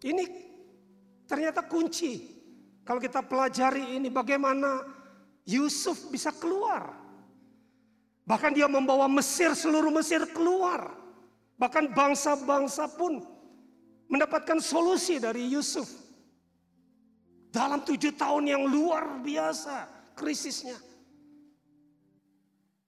Ini 0.00 0.24
ternyata 1.28 1.60
kunci 1.68 2.35
kalau 2.86 3.02
kita 3.02 3.18
pelajari 3.18 3.98
ini 3.98 4.06
bagaimana 4.06 4.86
Yusuf 5.42 6.06
bisa 6.06 6.30
keluar. 6.30 6.94
Bahkan 8.26 8.54
dia 8.54 8.70
membawa 8.70 9.10
Mesir, 9.10 9.54
seluruh 9.58 9.90
Mesir 9.90 10.22
keluar. 10.30 10.94
Bahkan 11.58 11.90
bangsa-bangsa 11.90 12.86
pun 12.94 13.22
mendapatkan 14.06 14.62
solusi 14.62 15.18
dari 15.18 15.50
Yusuf. 15.50 15.86
Dalam 17.50 17.82
tujuh 17.82 18.14
tahun 18.14 18.54
yang 18.54 18.62
luar 18.70 19.18
biasa 19.18 19.90
krisisnya. 20.14 20.78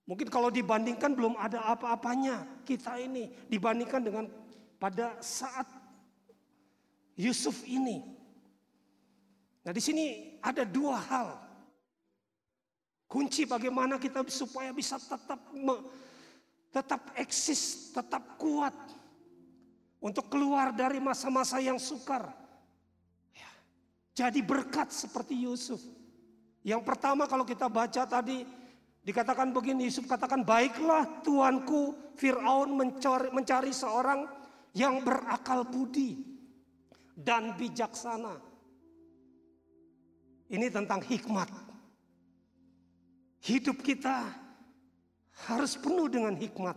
Mungkin 0.07 0.31
kalau 0.31 0.49
dibandingkan 0.49 1.15
belum 1.15 1.35
ada 1.39 1.63
apa-apanya 1.75 2.63
kita 2.63 3.03
ini 3.03 3.31
dibandingkan 3.51 4.03
dengan 4.03 4.25
pada 4.79 5.19
saat 5.19 5.67
Yusuf 7.19 7.67
ini. 7.67 8.17
Nah 9.68 9.76
di 9.76 9.85
sini 9.85 10.33
ada 10.40 10.64
dua 10.64 10.96
hal. 10.96 11.28
Kunci 13.04 13.44
bagaimana 13.44 14.00
kita 14.00 14.24
supaya 14.33 14.72
bisa 14.72 14.96
tetap 14.96 15.37
tetap 16.72 17.12
eksis, 17.20 17.92
tetap 17.92 18.40
kuat 18.40 18.72
untuk 20.00 20.33
keluar 20.33 20.72
dari 20.72 20.96
masa-masa 21.04 21.61
yang 21.61 21.76
sukar. 21.76 22.33
Ya, 23.37 23.52
jadi 24.16 24.40
berkat 24.40 24.88
seperti 24.88 25.37
Yusuf. 25.37 25.85
Yang 26.64 26.88
pertama 26.88 27.28
kalau 27.28 27.44
kita 27.44 27.68
baca 27.68 28.09
tadi 28.09 28.48
dikatakan 29.04 29.52
begini, 29.52 29.92
Yusuf 29.92 30.09
katakan 30.09 30.48
baiklah 30.48 31.20
tuanku 31.20 32.16
Fir'aun 32.16 32.72
mencari, 32.72 33.28
mencari 33.37 33.76
seorang 33.76 34.24
yang 34.72 35.04
berakal 35.04 35.68
budi 35.68 36.24
dan 37.12 37.52
bijaksana. 37.52 38.48
Ini 40.49 40.73
tentang 40.73 41.05
hikmat. 41.05 41.49
Hidup 43.45 43.85
kita 43.85 44.25
harus 45.47 45.77
penuh 45.77 46.09
dengan 46.09 46.35
hikmat. 46.35 46.75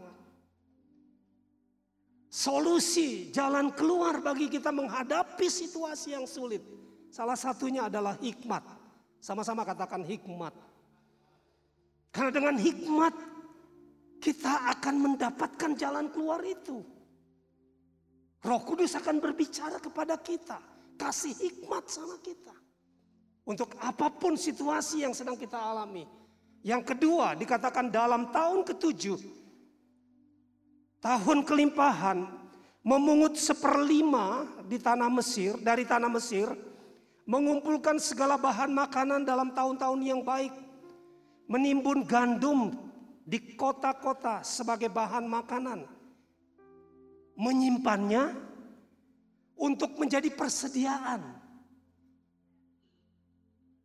Solusi, 2.31 3.27
jalan 3.35 3.75
keluar 3.75 4.23
bagi 4.23 4.47
kita 4.47 4.71
menghadapi 4.71 5.51
situasi 5.51 6.15
yang 6.15 6.23
sulit. 6.23 6.63
Salah 7.11 7.35
satunya 7.35 7.91
adalah 7.91 8.15
hikmat. 8.19 8.63
Sama-sama 9.19 9.67
katakan 9.67 10.07
hikmat. 10.07 10.55
Karena 12.11 12.31
dengan 12.31 12.55
hikmat 12.55 13.11
kita 14.21 14.71
akan 14.77 14.95
mendapatkan 15.11 15.71
jalan 15.75 16.07
keluar 16.13 16.39
itu. 16.45 16.79
Roh 18.41 18.61
Kudus 18.63 18.95
akan 18.97 19.21
berbicara 19.21 19.77
kepada 19.77 20.17
kita, 20.17 20.57
kasih 20.97 21.35
hikmat 21.35 21.85
sama 21.89 22.17
kita. 22.21 22.60
Untuk 23.41 23.73
apa 23.81 24.07
pun 24.13 24.37
situasi 24.37 25.01
yang 25.01 25.17
sedang 25.17 25.33
kita 25.35 25.57
alami. 25.57 26.05
Yang 26.61 26.93
kedua 26.93 27.33
dikatakan 27.33 27.89
dalam 27.89 28.29
tahun 28.29 28.61
ketujuh 28.61 29.41
tahun 31.01 31.41
kelimpahan 31.43 32.29
memungut 32.85 33.35
seperlima 33.35 34.45
di 34.69 34.77
tanah 34.77 35.09
Mesir, 35.09 35.57
dari 35.57 35.83
tanah 35.83 36.09
Mesir, 36.09 36.53
mengumpulkan 37.25 37.97
segala 37.97 38.37
bahan 38.37 38.69
makanan 38.69 39.25
dalam 39.25 39.53
tahun-tahun 39.53 40.01
yang 40.05 40.21
baik, 40.21 40.53
menimbun 41.49 42.05
gandum 42.05 42.73
di 43.25 43.57
kota-kota 43.57 44.41
sebagai 44.45 44.89
bahan 44.89 45.25
makanan, 45.25 45.85
menyimpannya 47.37 48.33
untuk 49.57 49.97
menjadi 50.01 50.29
persediaan, 50.33 51.21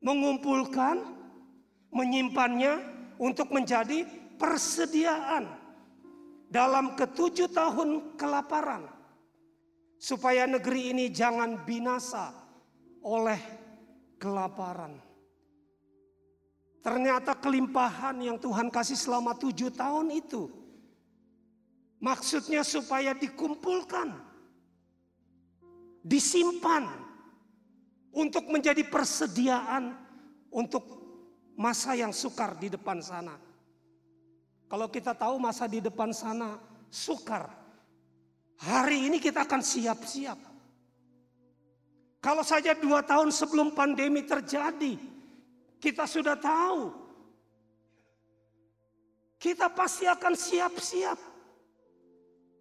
mengumpulkan, 0.07 1.03
menyimpannya 1.91 2.79
untuk 3.19 3.51
menjadi 3.51 4.07
persediaan 4.39 5.51
dalam 6.47 6.95
ketujuh 6.95 7.51
tahun 7.51 8.15
kelaparan, 8.15 8.87
supaya 9.99 10.47
negeri 10.47 10.95
ini 10.95 11.11
jangan 11.11 11.67
binasa 11.67 12.31
oleh 13.03 13.41
kelaparan. 14.23 14.95
Ternyata 16.87 17.35
kelimpahan 17.43 18.23
yang 18.23 18.39
Tuhan 18.39 18.71
kasih 18.71 18.95
selama 18.95 19.35
tujuh 19.35 19.75
tahun 19.75 20.07
itu, 20.15 20.47
maksudnya 21.99 22.63
supaya 22.63 23.11
dikumpulkan, 23.11 24.15
disimpan, 26.07 27.06
untuk 28.17 28.49
menjadi 28.49 28.81
persediaan 28.89 29.93
untuk 30.49 30.89
masa 31.53 31.93
yang 31.93 32.17
sukar 32.17 32.57
di 32.57 32.73
depan 32.73 33.05
sana. 33.05 33.37
Kalau 34.67 34.89
kita 34.89 35.13
tahu 35.13 35.37
masa 35.37 35.69
di 35.69 35.85
depan 35.85 36.17
sana 36.17 36.57
sukar. 36.89 37.53
Hari 38.57 39.13
ini 39.13 39.21
kita 39.21 39.45
akan 39.45 39.61
siap-siap. 39.61 40.41
Kalau 42.25 42.41
saja 42.41 42.73
dua 42.73 43.05
tahun 43.05 43.29
sebelum 43.29 43.77
pandemi 43.77 44.25
terjadi, 44.25 44.97
kita 45.77 46.09
sudah 46.09 46.41
tahu. 46.41 46.89
Kita 49.37 49.69
pasti 49.69 50.09
akan 50.09 50.33
siap-siap. 50.33 51.21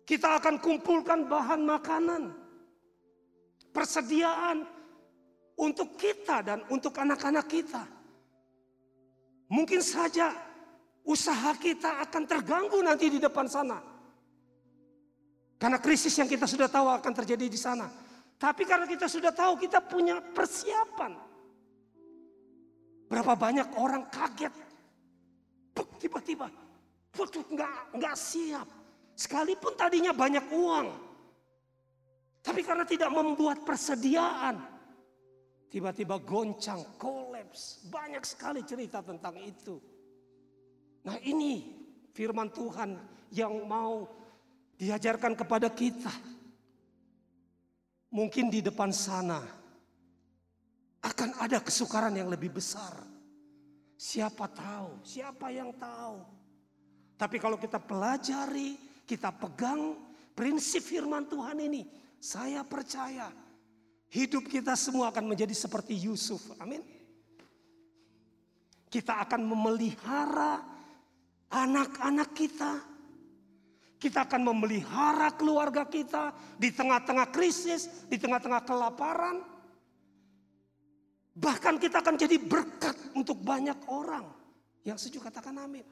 Kita 0.04 0.38
akan 0.38 0.60
kumpulkan 0.60 1.26
bahan 1.26 1.63
makanan. 1.63 2.24
Persediaan 3.72 4.75
untuk 5.56 5.96
kita 5.96 6.44
dan 6.44 6.60
untuk 6.68 6.96
anak-anak 6.96 7.48
kita. 7.48 7.84
Mungkin 9.52 9.80
saja 9.80 10.34
usaha 11.06 11.54
kita 11.56 12.02
akan 12.04 12.24
terganggu 12.28 12.80
nanti 12.82 13.08
di 13.13 13.20
depan 13.22 13.48
sana. 13.48 13.80
Karena 15.56 15.80
krisis 15.80 16.12
yang 16.20 16.28
kita 16.28 16.44
sudah 16.44 16.68
tahu 16.68 16.91
akan 16.91 17.13
terjadi 17.24 17.48
di 17.48 17.60
sana. 17.60 17.88
Tapi 18.36 18.68
karena 18.68 18.84
kita 18.84 19.08
sudah 19.08 19.32
tahu 19.32 19.56
kita 19.56 19.80
punya 19.80 20.20
persiapan. 20.20 21.15
Berapa 23.08 23.34
banyak 23.38 23.80
orang 23.80 24.04
kaget. 24.12 24.52
Tiba-tiba. 25.96 26.52
Waduh 27.15 27.46
nggak, 27.48 27.96
nggak 27.96 28.15
siap. 28.20 28.68
Sekalipun 29.15 29.80
tadinya 29.80 30.12
banyak 30.12 30.44
uang. 30.52 30.88
Tapi 32.44 32.62
karena 32.62 32.84
tidak 32.84 33.10
membuat 33.10 33.63
persediaan. 33.63 34.75
Tiba-tiba 35.69 36.21
goncang, 36.21 36.97
kolaps. 37.01 37.86
Banyak 37.91 38.23
sekali 38.23 38.62
cerita 38.63 39.01
tentang 39.01 39.36
itu. 39.41 39.82
Nah 41.06 41.17
ini 41.21 41.73
firman 42.15 42.49
Tuhan 42.49 42.95
yang 43.34 43.65
mau 43.67 44.08
diajarkan 44.80 45.36
kepada 45.36 45.69
kita. 45.71 46.12
Mungkin 48.15 48.47
di 48.47 48.63
depan 48.63 48.95
sana 48.95 49.43
akan 51.04 51.30
ada 51.43 51.60
kesukaran 51.60 52.15
yang 52.15 52.32
lebih 52.32 52.56
besar. 52.56 52.95
Siapa 53.95 54.47
tahu, 54.49 55.04
siapa 55.04 55.51
yang 55.51 55.75
tahu. 55.75 56.23
Tapi 57.15 57.38
kalau 57.39 57.56
kita 57.56 57.80
pelajari, 57.80 58.75
kita 59.08 59.32
pegang 59.32 59.95
prinsip 60.36 60.84
firman 60.84 61.28
Tuhan 61.32 61.63
ini, 61.63 61.88
saya 62.19 62.65
percaya 62.67 63.32
hidup 64.15 64.47
kita 64.47 64.80
semua 64.80 65.12
akan 65.12 65.36
menjadi 65.36 65.51
seperti 65.51 65.99
Yusuf. 66.08 66.39
Amin. 66.63 66.80
Kita 68.88 69.19
akan 69.28 69.43
memelihara 69.43 70.63
anak-anak 71.51 72.32
kita. 72.32 72.73
Kita 73.99 74.23
akan 74.23 74.56
memelihara 74.56 75.36
keluarga 75.36 75.84
kita 75.84 76.32
di 76.56 76.71
tengah-tengah 76.71 77.28
krisis, 77.36 78.08
di 78.08 78.15
tengah-tengah 78.15 78.63
kelaparan. 78.63 79.43
Bahkan 81.36 81.75
kita 81.84 81.99
akan 81.99 82.15
jadi 82.15 82.39
berkat 82.39 82.95
untuk 83.19 83.43
banyak 83.43 83.75
orang. 83.91 84.23
Yang 84.88 85.10
setuju 85.10 85.28
katakan 85.28 85.60
amin. 85.60 85.84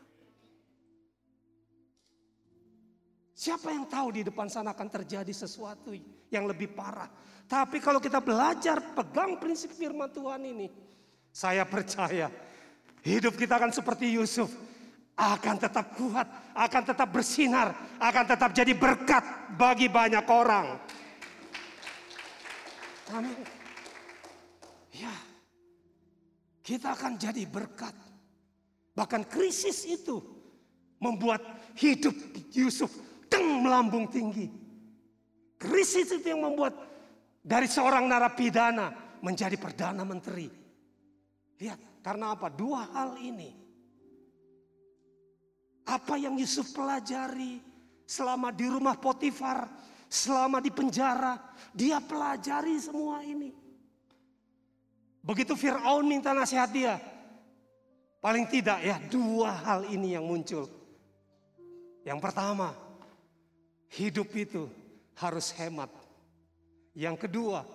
Siapa 3.34 3.76
yang 3.76 3.90
tahu 3.90 4.16
di 4.16 4.22
depan 4.24 4.48
sana 4.48 4.72
akan 4.72 4.88
terjadi 4.88 5.34
sesuatu 5.36 5.92
yang 6.32 6.48
lebih 6.48 6.72
parah. 6.72 7.10
Tapi 7.48 7.78
kalau 7.84 8.00
kita 8.02 8.24
belajar 8.24 8.82
pegang 8.94 9.38
prinsip 9.38 9.72
firman 9.76 10.10
Tuhan 10.10 10.42
ini. 10.44 10.68
Saya 11.34 11.66
percaya 11.66 12.30
hidup 13.02 13.34
kita 13.36 13.58
akan 13.58 13.74
seperti 13.74 14.14
Yusuf 14.14 14.50
akan 15.14 15.56
tetap 15.62 15.94
kuat, 15.94 16.26
akan 16.58 16.84
tetap 16.90 17.10
bersinar, 17.14 17.74
akan 18.02 18.26
tetap 18.26 18.50
jadi 18.50 18.74
berkat 18.74 19.22
bagi 19.54 19.86
banyak 19.86 20.26
orang. 20.26 20.82
Amin. 23.14 23.38
Ya, 24.94 25.14
kita 26.66 26.98
akan 26.98 27.18
jadi 27.22 27.46
berkat. 27.46 27.94
Bahkan 28.94 29.26
krisis 29.30 29.86
itu 29.86 30.22
membuat 31.02 31.42
hidup 31.78 32.14
Yusuf 32.54 32.90
teng 33.30 33.66
melambung 33.66 34.10
tinggi. 34.10 34.50
Krisis 35.62 36.10
itu 36.10 36.34
yang 36.34 36.46
membuat 36.46 36.74
dari 37.44 37.68
seorang 37.68 38.08
narapidana 38.08 39.20
menjadi 39.20 39.60
perdana 39.60 40.08
menteri. 40.08 40.48
Lihat, 41.60 42.00
karena 42.00 42.32
apa? 42.34 42.48
Dua 42.48 42.88
hal 42.96 43.20
ini 43.20 43.64
apa 45.84 46.16
yang 46.16 46.40
Yusuf 46.40 46.72
pelajari 46.72 47.60
selama 48.08 48.56
di 48.56 48.68
rumah 48.72 48.96
Potifar, 48.96 49.68
selama 50.08 50.64
di 50.64 50.72
penjara, 50.72 51.36
dia 51.76 52.00
pelajari 52.00 52.80
semua 52.80 53.20
ini. 53.24 53.52
Begitu 55.24 55.56
Fir'aun 55.56 56.04
minta 56.04 56.36
nasihat 56.36 56.68
dia, 56.72 57.00
paling 58.20 58.48
tidak 58.48 58.80
ya 58.84 59.00
dua 59.08 59.56
hal 59.64 59.88
ini 59.88 60.16
yang 60.16 60.28
muncul. 60.28 60.68
Yang 62.04 62.20
pertama, 62.20 62.76
hidup 63.96 64.28
itu 64.36 64.68
harus 65.16 65.56
hemat. 65.56 65.88
Yang 66.94 67.30
kedua, 67.30 67.66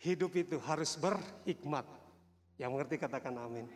hidup 0.00 0.32
itu 0.36 0.56
harus 0.64 0.96
berhikmat. 0.96 1.84
Yang 2.56 2.70
mengerti 2.72 2.96
katakan 2.96 3.36
amin. 3.36 3.68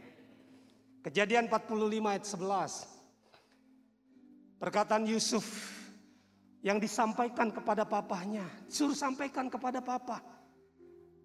Kejadian 1.05 1.49
45 1.49 2.13
ayat 2.13 2.25
11. 2.25 4.61
Perkataan 4.61 5.05
Yusuf 5.09 5.45
yang 6.61 6.77
disampaikan 6.77 7.49
kepada 7.49 7.89
papahnya, 7.89 8.45
suruh 8.69 8.97
sampaikan 8.97 9.49
kepada 9.49 9.81
papa 9.81 10.21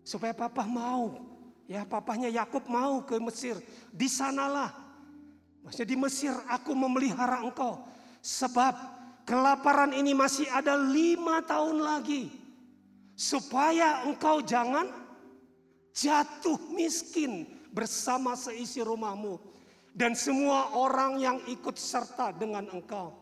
supaya 0.06 0.38
papa 0.38 0.64
mau. 0.70 1.34
Ya, 1.66 1.82
papahnya 1.82 2.30
Yakub 2.30 2.70
mau 2.70 3.02
ke 3.02 3.18
Mesir. 3.18 3.58
Di 3.90 4.06
sanalah. 4.06 4.70
Maksudnya 5.66 5.90
di 5.90 5.98
Mesir 5.98 6.34
aku 6.46 6.78
memelihara 6.78 7.42
engkau. 7.42 7.82
Sebab 8.22 8.78
kelaparan 9.26 9.98
ini 9.98 10.14
masih 10.14 10.46
ada 10.54 10.78
lima 10.78 11.42
tahun 11.42 11.82
lagi. 11.82 12.30
Supaya 13.16 14.04
engkau 14.04 14.44
jangan 14.44 14.92
jatuh 15.96 16.60
miskin 16.76 17.48
bersama 17.72 18.36
seisi 18.36 18.84
rumahmu. 18.84 19.40
Dan 19.96 20.12
semua 20.12 20.76
orang 20.76 21.24
yang 21.24 21.38
ikut 21.48 21.80
serta 21.80 22.36
dengan 22.36 22.68
engkau. 22.68 23.16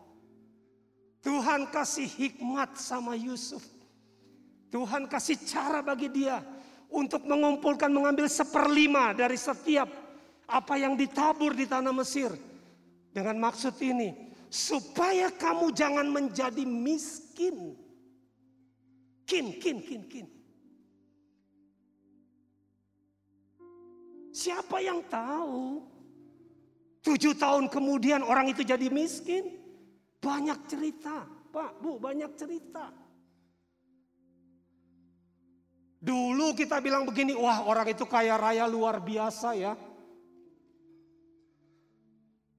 Tuhan 1.22 1.70
kasih 1.70 2.10
hikmat 2.10 2.74
sama 2.76 3.14
Yusuf. 3.14 3.62
Tuhan 4.74 5.06
kasih 5.06 5.38
cara 5.46 5.86
bagi 5.86 6.10
dia 6.10 6.42
untuk 6.90 7.22
mengumpulkan 7.24 7.88
mengambil 7.88 8.26
seperlima 8.26 9.14
dari 9.14 9.38
setiap 9.38 9.86
apa 10.50 10.74
yang 10.76 10.98
ditabur 10.98 11.54
di 11.54 11.64
tanah 11.64 11.94
Mesir. 11.94 12.34
Dengan 13.14 13.38
maksud 13.38 13.78
ini, 13.78 14.34
supaya 14.50 15.30
kamu 15.30 15.70
jangan 15.70 16.10
menjadi 16.10 16.66
miskin. 16.66 17.78
Kin, 19.24 19.56
kin, 19.56 19.80
kin, 19.80 20.02
kin. 20.04 20.26
Siapa 24.34 24.82
yang 24.84 25.00
tahu? 25.08 25.80
Tujuh 27.04 27.36
tahun 27.36 27.68
kemudian 27.68 28.24
orang 28.24 28.52
itu 28.52 28.64
jadi 28.64 28.88
miskin. 28.92 29.60
Banyak 30.20 30.68
cerita. 30.68 31.24
Pak, 31.54 31.78
Bu, 31.78 32.02
banyak 32.02 32.34
cerita. 32.34 32.90
Dulu 36.04 36.52
kita 36.52 36.84
bilang 36.84 37.08
begini, 37.08 37.32
wah 37.32 37.64
orang 37.64 37.88
itu 37.88 38.04
kaya 38.04 38.36
raya 38.36 38.68
luar 38.68 39.00
biasa 39.00 39.56
ya. 39.56 39.72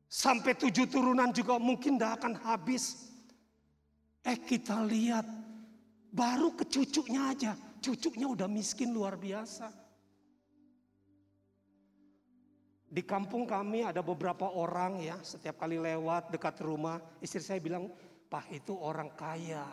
Sampai 0.10 0.56
tujuh 0.58 0.90
turunan 0.90 1.30
juga 1.30 1.60
mungkin 1.62 2.00
tidak 2.00 2.24
akan 2.24 2.34
habis. 2.42 3.12
Eh 4.26 4.40
kita 4.40 4.82
lihat, 4.88 5.28
baru 6.16 6.56
ke 6.56 6.64
cucunya 6.72 7.36
aja. 7.36 7.52
Cucunya 7.84 8.26
udah 8.32 8.48
miskin 8.48 8.96
luar 8.96 9.20
biasa. 9.20 9.68
Di 12.88 13.04
kampung 13.04 13.44
kami 13.44 13.84
ada 13.84 14.00
beberapa 14.00 14.48
orang 14.56 15.04
ya, 15.04 15.20
setiap 15.20 15.60
kali 15.60 15.76
lewat 15.76 16.32
dekat 16.32 16.64
rumah, 16.64 17.04
istri 17.20 17.44
saya 17.44 17.60
bilang, 17.60 17.92
Pak 18.32 18.48
itu 18.56 18.72
orang 18.72 19.12
kaya. 19.20 19.68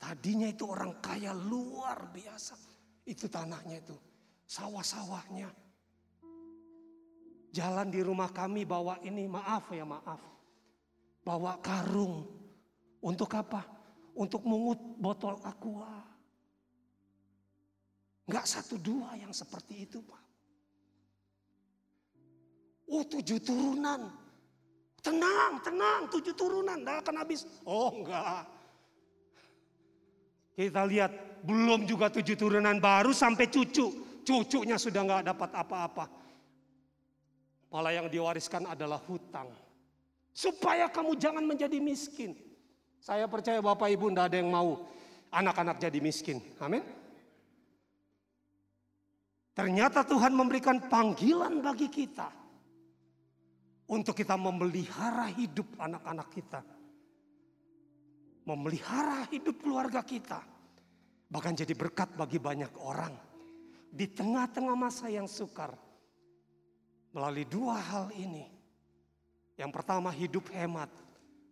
Tadinya 0.00 0.48
itu 0.48 0.64
orang 0.64 0.96
kaya 1.04 1.36
luar 1.36 2.08
biasa. 2.08 2.56
Itu 3.04 3.28
tanahnya 3.28 3.84
itu, 3.84 3.96
sawah-sawahnya. 4.48 5.52
Jalan 7.52 7.92
di 7.92 8.00
rumah 8.00 8.32
kami 8.32 8.64
bawa 8.64 9.04
ini, 9.04 9.28
maaf 9.28 9.68
ya 9.68 9.84
maaf. 9.84 10.20
Bawa 11.20 11.60
karung. 11.60 12.24
Untuk 13.04 13.30
apa? 13.36 13.77
Untuk 14.18 14.42
mungut 14.42 14.82
botol 14.98 15.38
aqua. 15.46 16.02
Enggak 18.26 18.44
satu 18.50 18.74
dua 18.76 19.14
yang 19.14 19.30
seperti 19.30 19.86
itu 19.86 20.02
Pak. 20.02 20.22
Oh 22.90 23.06
tujuh 23.06 23.38
turunan. 23.38 24.10
Tenang, 24.98 25.62
tenang, 25.62 26.10
tujuh 26.10 26.34
turunan, 26.34 26.82
tidak 26.82 27.06
akan 27.06 27.14
habis. 27.22 27.46
Oh 27.62 27.94
enggak. 27.94 28.44
Kita 30.58 30.82
lihat 30.82 31.38
belum 31.46 31.86
juga 31.86 32.10
tujuh 32.10 32.34
turunan 32.34 32.82
baru 32.82 33.14
sampai 33.14 33.46
cucu. 33.46 33.86
Cucunya 34.26 34.74
sudah 34.74 35.06
nggak 35.06 35.24
dapat 35.30 35.50
apa-apa. 35.54 36.04
Malah 37.70 37.92
yang 37.94 38.08
diwariskan 38.10 38.66
adalah 38.66 38.98
hutang. 39.06 39.48
Supaya 40.34 40.90
kamu 40.90 41.14
jangan 41.14 41.44
menjadi 41.46 41.78
miskin. 41.78 42.47
Saya 42.98 43.30
percaya 43.30 43.62
Bapak 43.62 43.88
Ibu 43.88 44.10
tidak 44.10 44.24
ada 44.32 44.36
yang 44.42 44.50
mau 44.50 44.84
anak-anak 45.32 45.76
jadi 45.78 45.98
miskin. 46.02 46.42
Amin. 46.58 46.82
Ternyata 49.58 50.06
Tuhan 50.06 50.30
memberikan 50.38 50.86
panggilan 50.86 51.58
bagi 51.58 51.90
kita 51.90 52.30
untuk 53.90 54.14
kita 54.14 54.38
memelihara 54.38 55.26
hidup 55.34 55.66
anak-anak 55.82 56.28
kita. 56.30 56.60
Memelihara 58.46 59.26
hidup 59.28 59.58
keluarga 59.60 60.00
kita. 60.06 60.40
Bahkan 61.28 61.58
jadi 61.58 61.74
berkat 61.74 62.14
bagi 62.16 62.38
banyak 62.40 62.70
orang. 62.80 63.12
Di 63.90 64.08
tengah-tengah 64.08 64.76
masa 64.78 65.10
yang 65.12 65.26
sukar. 65.28 65.74
Melalui 67.12 67.44
dua 67.44 67.76
hal 67.76 68.14
ini. 68.14 68.46
Yang 69.58 69.70
pertama 69.74 70.14
hidup 70.14 70.48
hemat. 70.54 70.88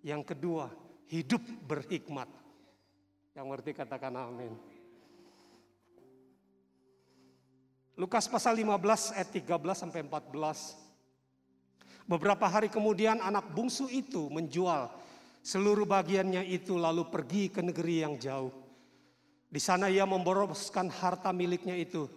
Yang 0.01 0.30
kedua 0.30 0.86
hidup 1.11 1.42
berhikmat. 1.66 2.28
Yang 3.36 3.46
ngerti 3.52 3.70
katakan 3.76 4.14
amin. 4.16 4.52
Lukas 7.96 8.28
pasal 8.28 8.61
15 8.61 9.16
ayat 9.16 9.30
13 9.32 9.72
sampai 9.72 10.04
14. 10.04 10.76
Beberapa 12.07 12.46
hari 12.46 12.68
kemudian 12.68 13.18
anak 13.24 13.50
bungsu 13.50 13.88
itu 13.88 14.28
menjual 14.28 14.92
seluruh 15.40 15.88
bagiannya 15.88 16.44
itu 16.44 16.76
lalu 16.76 17.09
pergi 17.09 17.48
ke 17.48 17.64
negeri 17.64 18.04
yang 18.04 18.14
jauh. 18.20 18.52
Di 19.46 19.62
sana 19.62 19.88
ia 19.88 20.04
memboroskan 20.04 20.92
harta 20.92 21.32
miliknya 21.32 21.72
itu 21.72 22.11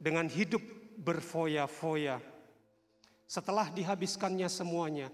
dengan 0.00 0.24
hidup 0.30 0.62
berfoya-foya. 0.96 2.22
Setelah 3.26 3.68
dihabiskannya 3.74 4.46
semuanya, 4.46 5.10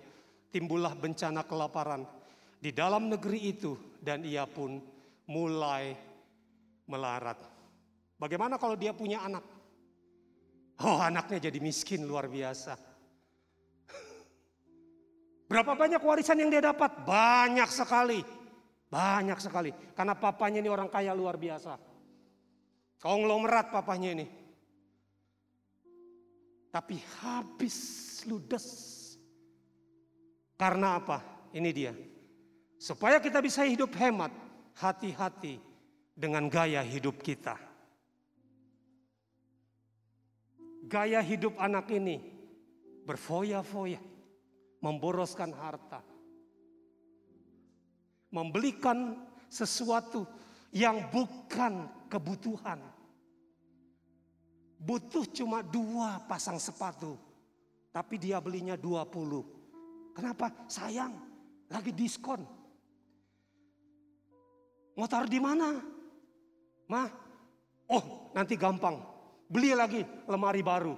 timbullah 0.52 0.92
bencana 0.92 1.42
kelaparan 1.42 2.04
di 2.62 2.70
dalam 2.70 3.10
negeri 3.10 3.50
itu 3.50 3.74
dan 3.98 4.22
ia 4.22 4.46
pun 4.46 4.78
mulai 5.26 5.98
melarat. 6.86 7.42
Bagaimana 8.14 8.54
kalau 8.54 8.78
dia 8.78 8.94
punya 8.94 9.26
anak? 9.26 9.42
Oh, 10.86 11.02
anaknya 11.02 11.50
jadi 11.50 11.58
miskin 11.58 12.06
luar 12.06 12.30
biasa. 12.30 12.78
Berapa 15.50 15.74
banyak 15.74 15.98
warisan 15.98 16.38
yang 16.38 16.54
dia 16.54 16.62
dapat? 16.62 17.02
Banyak 17.02 17.66
sekali. 17.66 18.22
Banyak 18.86 19.42
sekali. 19.42 19.74
Karena 19.98 20.14
papanya 20.14 20.62
ini 20.62 20.70
orang 20.70 20.86
kaya 20.86 21.10
luar 21.18 21.34
biasa. 21.34 21.74
Konglomerat 23.02 23.74
papanya 23.74 24.14
ini. 24.14 24.26
Tapi 26.70 26.94
habis 27.26 27.76
ludes. 28.30 28.66
Karena 30.54 31.02
apa? 31.02 31.18
Ini 31.50 31.70
dia. 31.74 32.11
Supaya 32.82 33.22
kita 33.22 33.38
bisa 33.38 33.62
hidup 33.62 33.94
hemat, 33.94 34.34
hati-hati 34.74 35.62
dengan 36.18 36.50
gaya 36.50 36.82
hidup 36.82 37.22
kita. 37.22 37.54
Gaya 40.90 41.22
hidup 41.22 41.54
anak 41.62 41.86
ini 41.94 42.18
berfoya-foya, 43.06 44.02
memboroskan 44.82 45.54
harta, 45.54 46.02
membelikan 48.34 49.14
sesuatu 49.46 50.26
yang 50.74 51.06
bukan 51.14 51.86
kebutuhan. 52.10 52.82
Butuh 54.82 55.22
cuma 55.30 55.62
dua 55.62 56.18
pasang 56.26 56.58
sepatu, 56.58 57.14
tapi 57.94 58.18
dia 58.18 58.42
belinya 58.42 58.74
dua 58.74 59.06
puluh. 59.06 59.46
Kenapa? 60.18 60.50
Sayang, 60.66 61.14
lagi 61.70 61.94
diskon. 61.94 62.42
Mau 64.92 65.08
taruh 65.08 65.28
di 65.28 65.40
mana? 65.40 65.80
Mah, 66.88 67.08
oh 67.88 68.32
nanti 68.36 68.56
gampang. 68.60 69.00
Beli 69.48 69.72
lagi 69.72 70.04
lemari 70.28 70.60
baru. 70.60 70.94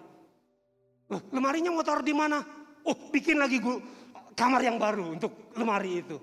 Loh, 1.10 1.22
lemarinya 1.30 1.70
mau 1.70 1.86
taruh 1.86 2.02
di 2.02 2.14
mana? 2.14 2.42
Oh 2.84 2.96
bikin 3.10 3.38
lagi 3.38 3.62
gua, 3.62 3.78
kamar 4.34 4.60
yang 4.62 4.76
baru 4.76 5.14
untuk 5.14 5.54
lemari 5.54 6.02
itu. 6.02 6.18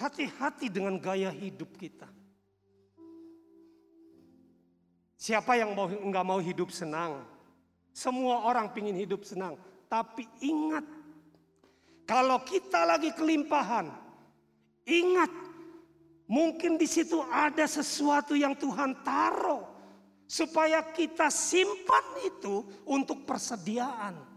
Hati-hati 0.00 0.72
dengan 0.72 0.96
gaya 0.96 1.28
hidup 1.28 1.76
kita. 1.76 2.08
Siapa 5.20 5.52
yang 5.60 5.76
mau 5.76 5.84
nggak 5.84 6.24
mau 6.24 6.40
hidup 6.40 6.72
senang? 6.72 7.28
Semua 7.92 8.48
orang 8.48 8.72
pingin 8.72 8.96
hidup 8.96 9.20
senang. 9.20 9.60
Tapi 9.90 10.24
ingat, 10.40 10.86
kalau 12.08 12.40
kita 12.40 12.88
lagi 12.88 13.12
kelimpahan, 13.12 13.92
ingat, 14.90 15.30
mungkin 16.26 16.74
di 16.74 16.90
situ 16.90 17.22
ada 17.30 17.62
sesuatu 17.70 18.34
yang 18.34 18.58
Tuhan 18.58 18.98
taruh 19.06 19.62
supaya 20.26 20.82
kita 20.82 21.30
simpan 21.30 22.04
itu 22.26 22.66
untuk 22.86 23.22
persediaan 23.22 24.30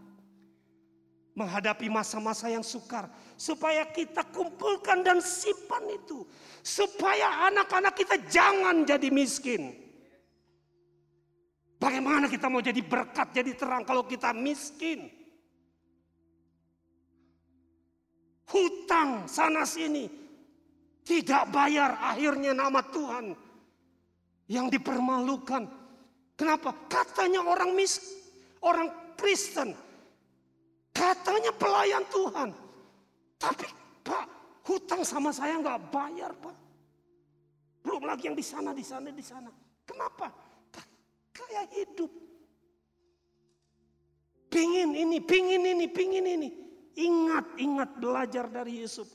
menghadapi 1.34 1.90
masa-masa 1.90 2.46
yang 2.48 2.62
sukar. 2.62 3.10
Supaya 3.34 3.84
kita 3.90 4.22
kumpulkan 4.30 5.02
dan 5.02 5.18
simpan 5.18 5.82
itu. 5.90 6.22
Supaya 6.62 7.50
anak-anak 7.50 7.94
kita 7.98 8.16
jangan 8.30 8.86
jadi 8.86 9.10
miskin. 9.10 9.74
Bagaimana 11.76 12.30
kita 12.30 12.48
mau 12.48 12.64
jadi 12.64 12.80
berkat, 12.80 13.34
jadi 13.34 13.52
terang 13.52 13.84
kalau 13.84 14.06
kita 14.06 14.32
miskin? 14.32 15.10
Hutang 18.48 19.26
sana 19.26 19.66
sini. 19.66 20.23
Tidak 21.04 21.52
bayar 21.52 22.00
akhirnya 22.00 22.56
nama 22.56 22.80
Tuhan. 22.80 23.36
Yang 24.48 24.80
dipermalukan. 24.80 25.68
Kenapa? 26.34 26.72
Katanya 26.88 27.44
orang 27.44 27.76
miskin. 27.76 28.16
Orang 28.64 28.88
Kristen 29.20 29.76
Katanya 30.94 31.50
pelayan 31.50 32.06
Tuhan. 32.06 32.54
Tapi 33.34 33.66
Pak, 34.06 34.24
hutang 34.70 35.02
sama 35.02 35.34
saya 35.34 35.58
nggak 35.58 35.90
bayar 35.90 36.30
Pak. 36.38 36.56
Belum 37.82 38.06
lagi 38.06 38.30
yang 38.30 38.38
di 38.38 38.46
sana, 38.46 38.70
di 38.70 38.86
sana, 38.86 39.10
di 39.10 39.20
sana. 39.20 39.50
Kenapa? 39.82 40.30
Kayak 41.34 41.66
hidup. 41.74 42.08
Pingin 44.48 44.94
ini, 44.94 45.18
pingin 45.18 45.66
ini, 45.66 45.86
pingin 45.90 46.24
ini. 46.30 46.48
Ingat, 46.94 47.58
ingat 47.58 47.90
belajar 47.98 48.46
dari 48.46 48.78
Yusuf. 48.86 49.10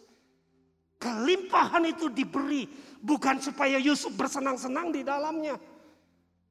Kelimpahan 1.00 1.88
itu 1.88 2.12
diberi 2.12 2.68
bukan 3.00 3.40
supaya 3.40 3.80
Yusuf 3.80 4.12
bersenang-senang 4.20 4.92
di 4.92 5.02
dalamnya. 5.02 5.56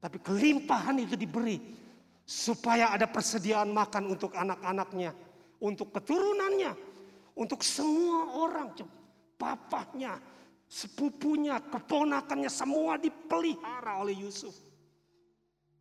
Tapi 0.01 0.17
kelimpahan 0.25 0.97
itu 1.05 1.13
diberi 1.13 1.61
supaya 2.25 2.89
ada 2.89 3.05
persediaan 3.05 3.69
makan 3.69 4.09
untuk 4.09 4.33
anak-anaknya, 4.33 5.13
untuk 5.61 5.93
keturunannya, 5.93 6.89
Untuk 7.39 7.63
semua 7.63 8.35
orang, 8.35 8.75
papahnya, 9.39 10.19
sepupunya, 10.67 11.63
keponakannya 11.71 12.51
semua 12.51 12.99
dipelihara 12.99 13.95
oleh 14.03 14.27
Yusuf. 14.27 14.51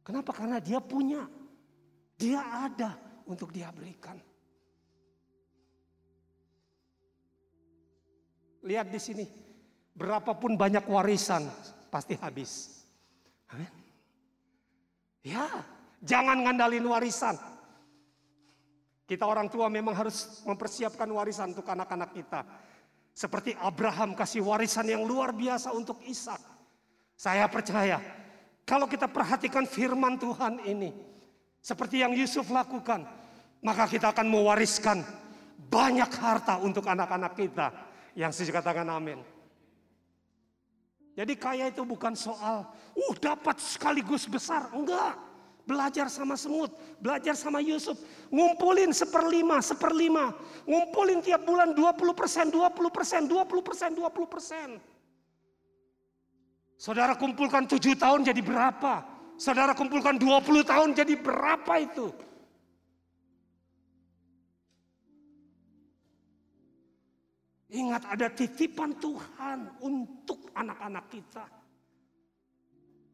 Kenapa? 0.06 0.30
Karena 0.30 0.62
dia 0.62 0.78
punya. 0.78 1.26
Dia 2.14 2.70
ada 2.70 2.94
untuk 3.26 3.50
dia 3.50 3.74
berikan. 3.74 4.22
Lihat 8.68 8.92
di 8.92 9.00
sini. 9.00 9.24
Berapapun 9.96 10.54
banyak 10.54 10.84
warisan 10.86 11.48
pasti 11.88 12.14
habis. 12.20 12.84
Amin. 13.50 13.66
Ya, 15.24 15.48
jangan 16.04 16.44
ngandalin 16.44 16.84
warisan. 16.86 17.34
Kita 19.08 19.24
orang 19.24 19.48
tua 19.48 19.72
memang 19.72 19.96
harus 19.96 20.44
mempersiapkan 20.44 21.08
warisan 21.08 21.56
untuk 21.56 21.64
anak-anak 21.64 22.12
kita. 22.12 22.44
Seperti 23.16 23.56
Abraham 23.58 24.14
kasih 24.14 24.44
warisan 24.44 24.86
yang 24.86 25.02
luar 25.02 25.34
biasa 25.34 25.74
untuk 25.74 25.98
Ishak. 26.06 26.38
Saya 27.18 27.50
percaya 27.50 27.98
kalau 28.62 28.86
kita 28.86 29.10
perhatikan 29.10 29.64
firman 29.66 30.20
Tuhan 30.20 30.62
ini 30.68 30.92
seperti 31.58 32.04
yang 32.04 32.14
Yusuf 32.14 32.46
lakukan, 32.52 33.02
maka 33.64 33.90
kita 33.90 34.14
akan 34.14 34.28
mewariskan 34.28 35.02
banyak 35.58 36.12
harta 36.14 36.60
untuk 36.62 36.86
anak-anak 36.86 37.32
kita. 37.34 37.87
Yang 38.18 38.42
saya 38.42 38.58
katakan 38.58 38.90
amin. 38.90 39.22
Jadi 41.14 41.38
kaya 41.38 41.70
itu 41.70 41.86
bukan 41.86 42.18
soal, 42.18 42.66
uh 42.98 43.14
dapat 43.22 43.62
sekaligus 43.62 44.26
besar. 44.26 44.66
Enggak. 44.74 45.14
Belajar 45.68 46.08
sama 46.08 46.32
semut, 46.32 46.72
belajar 46.96 47.36
sama 47.36 47.60
Yusuf. 47.60 48.00
Ngumpulin 48.32 48.88
seperlima, 48.88 49.60
seperlima. 49.60 50.32
Ngumpulin 50.64 51.20
tiap 51.20 51.44
bulan 51.44 51.76
20 51.76 52.16
persen, 52.16 52.48
20 52.48 52.88
persen, 52.88 53.28
20 53.28 53.60
persen, 53.60 53.90
20 53.92 54.32
persen. 54.32 54.68
Saudara 56.80 57.12
kumpulkan 57.20 57.68
7 57.68 57.84
tahun 58.00 58.24
jadi 58.24 58.40
berapa? 58.40 59.04
Saudara 59.36 59.76
kumpulkan 59.76 60.16
20 60.16 60.64
tahun 60.64 60.88
jadi 60.96 61.14
berapa 61.20 61.74
itu? 61.84 62.16
Ingat 67.68 68.08
ada 68.08 68.32
titipan 68.32 68.96
Tuhan 68.96 69.68
untuk 69.84 70.48
anak-anak 70.56 71.04
kita. 71.12 71.44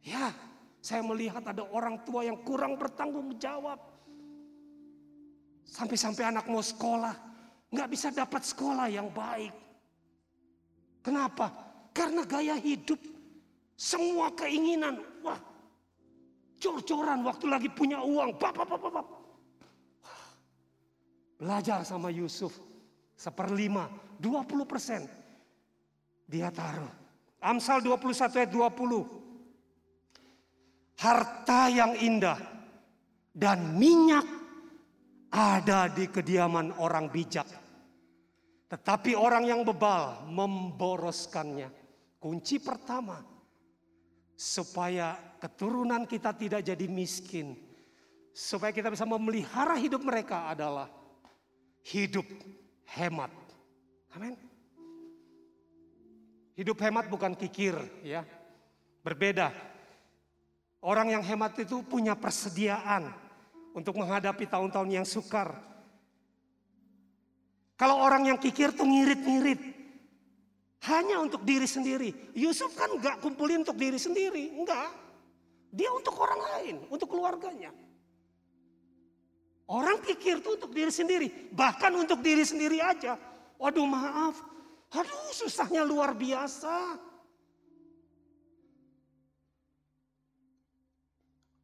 Ya, 0.07 0.31
saya 0.79 1.03
melihat 1.03 1.43
ada 1.43 1.67
orang 1.75 1.99
tua 2.07 2.23
yang 2.23 2.39
kurang 2.47 2.79
bertanggung 2.79 3.35
jawab. 3.41 3.83
Sampai-sampai 5.67 6.31
anak 6.31 6.47
mau 6.47 6.63
sekolah, 6.63 7.15
nggak 7.75 7.89
bisa 7.91 8.15
dapat 8.15 8.47
sekolah 8.47 8.87
yang 8.87 9.11
baik. 9.11 9.51
Kenapa? 11.03 11.51
Karena 11.91 12.23
gaya 12.23 12.55
hidup, 12.55 13.01
semua 13.75 14.31
keinginan, 14.39 15.03
wah, 15.25 15.41
cor-coran 16.63 17.27
waktu 17.27 17.47
lagi 17.51 17.69
punya 17.75 17.99
uang, 17.99 18.39
bap, 18.39 18.55
bap, 18.55 18.71
bap. 18.71 19.09
Belajar 21.43 21.83
sama 21.83 22.13
Yusuf, 22.15 22.55
seperlima, 23.15 23.89
20 24.19 24.67
persen. 24.67 25.07
Dia 26.27 26.51
taruh. 26.51 26.91
Amsal 27.45 27.85
21 27.85 28.41
ayat 28.41 28.51
20. 28.51 29.05
Harta 30.95 31.69
yang 31.69 31.93
indah 31.99 32.39
dan 33.35 33.77
minyak 33.77 34.25
ada 35.35 35.91
di 35.91 36.07
kediaman 36.07 36.73
orang 36.79 37.11
bijak. 37.11 37.45
Tetapi 38.71 39.13
orang 39.19 39.45
yang 39.45 39.61
bebal 39.67 40.31
memboroskannya. 40.31 41.69
Kunci 42.17 42.57
pertama 42.57 43.21
supaya 44.33 45.37
keturunan 45.37 46.09
kita 46.09 46.33
tidak 46.33 46.65
jadi 46.65 46.87
miskin. 46.89 47.59
Supaya 48.35 48.75
kita 48.75 48.91
bisa 48.91 49.07
memelihara 49.07 49.79
hidup 49.79 50.03
mereka 50.03 50.51
adalah 50.51 50.91
hidup 51.87 52.25
hemat. 52.93 53.33
Amin. 54.15 54.37
Hidup 56.55 56.79
hemat 56.79 57.11
bukan 57.11 57.35
kikir 57.35 57.75
ya. 58.07 58.23
Berbeda. 59.03 59.51
Orang 60.85 61.11
yang 61.11 61.25
hemat 61.25 61.57
itu 61.59 61.81
punya 61.83 62.13
persediaan 62.15 63.09
untuk 63.75 63.97
menghadapi 63.99 64.47
tahun-tahun 64.47 64.91
yang 64.93 65.07
sukar. 65.09 65.57
Kalau 67.75 67.99
orang 67.99 68.31
yang 68.31 68.39
kikir 68.39 68.71
tuh 68.71 68.87
ngirit-ngirit. 68.87 69.75
Hanya 70.85 71.17
untuk 71.25 71.43
diri 71.49 71.65
sendiri. 71.65 72.13
Yusuf 72.37 72.77
kan 72.77 72.93
nggak 73.01 73.25
kumpulin 73.25 73.65
untuk 73.65 73.81
diri 73.81 73.97
sendiri. 73.97 74.53
Enggak. 74.53 74.93
Dia 75.75 75.91
untuk 75.91 76.15
orang 76.21 76.41
lain, 76.55 76.77
untuk 76.93 77.09
keluarganya. 77.11 77.73
Orang 79.65 80.05
pikir 80.05 80.45
tuh 80.45 80.61
untuk 80.61 80.77
diri 80.77 80.93
sendiri. 80.93 81.29
Bahkan 81.49 81.93
untuk 81.97 82.21
diri 82.21 82.45
sendiri 82.45 82.85
aja. 82.85 83.17
Waduh 83.57 83.89
maaf. 83.89 84.37
Aduh 84.93 85.33
susahnya 85.33 85.81
luar 85.89 86.13
biasa. 86.13 87.01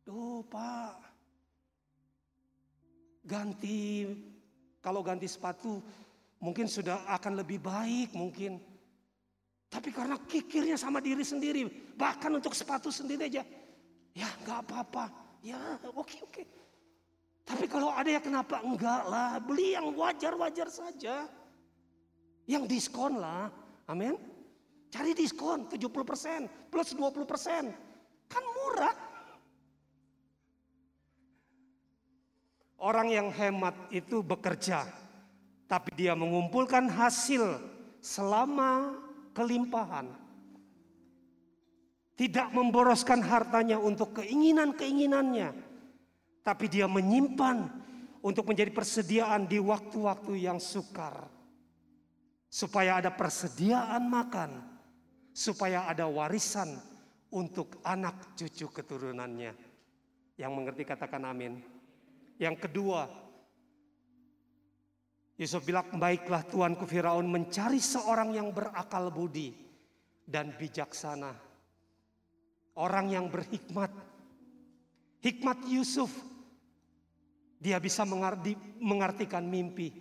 Duh 0.08 0.40
pak. 0.48 0.96
Ganti. 3.20 4.08
Kalau 4.80 5.04
ganti 5.04 5.28
sepatu 5.28 5.84
mungkin 6.40 6.64
sudah 6.64 7.04
akan 7.04 7.44
lebih 7.44 7.60
baik 7.60 8.16
mungkin. 8.16 8.56
Tapi 9.70 9.92
karena 9.92 10.16
kikirnya 10.24 10.80
sama 10.80 11.04
diri 11.04 11.22
sendiri. 11.22 11.68
Bahkan 12.00 12.32
untuk 12.40 12.56
sepatu 12.56 12.88
sendiri 12.88 13.28
aja. 13.28 13.44
Ya 14.16 14.26
nggak 14.40 14.66
apa-apa. 14.66 15.12
Ya 15.44 15.76
oke 15.92 16.16
oke. 16.24 16.59
Tapi 17.50 17.66
kalau 17.66 17.90
ada 17.90 18.06
ya 18.06 18.22
kenapa 18.22 18.62
enggak 18.62 19.02
lah. 19.10 19.42
Beli 19.42 19.74
yang 19.74 19.90
wajar-wajar 19.98 20.70
saja. 20.70 21.26
Yang 22.46 22.64
diskon 22.70 23.18
lah. 23.18 23.50
Amin. 23.90 24.14
Cari 24.86 25.18
diskon 25.18 25.66
70% 25.66 26.70
plus 26.70 26.94
20%. 26.94 28.30
Kan 28.30 28.44
murah. 28.54 28.94
Orang 32.78 33.10
yang 33.10 33.34
hemat 33.34 33.74
itu 33.90 34.22
bekerja. 34.22 34.86
Tapi 35.66 35.90
dia 35.98 36.14
mengumpulkan 36.14 36.86
hasil 36.86 37.58
selama 37.98 38.94
kelimpahan. 39.34 40.06
Tidak 42.14 42.54
memboroskan 42.54 43.26
hartanya 43.26 43.76
untuk 43.82 44.22
keinginan-keinginannya. 44.22 45.69
Tapi 46.50 46.66
dia 46.66 46.90
menyimpan 46.90 47.62
untuk 48.26 48.50
menjadi 48.50 48.74
persediaan 48.74 49.46
di 49.46 49.62
waktu-waktu 49.62 50.50
yang 50.50 50.58
sukar. 50.58 51.30
Supaya 52.50 52.98
ada 52.98 53.14
persediaan 53.14 54.02
makan. 54.10 54.50
Supaya 55.30 55.86
ada 55.86 56.10
warisan 56.10 56.74
untuk 57.30 57.78
anak 57.86 58.34
cucu 58.34 58.66
keturunannya. 58.66 59.54
Yang 60.34 60.50
mengerti 60.50 60.82
katakan 60.82 61.22
amin. 61.22 61.62
Yang 62.34 62.66
kedua, 62.66 63.06
Yusuf 65.38 65.62
bilang, 65.62 65.86
baiklah 65.94 66.42
tuanku 66.50 66.82
Firaun 66.90 67.30
mencari 67.30 67.78
seorang 67.78 68.34
yang 68.34 68.50
berakal 68.50 69.14
budi 69.14 69.54
dan 70.26 70.50
bijaksana. 70.58 71.30
Orang 72.74 73.14
yang 73.14 73.30
berhikmat. 73.30 73.94
Hikmat 75.20 75.68
Yusuf, 75.68 76.08
dia 77.60 77.76
bisa 77.76 78.08
mengartikan 78.80 79.44
mimpi. 79.44 79.92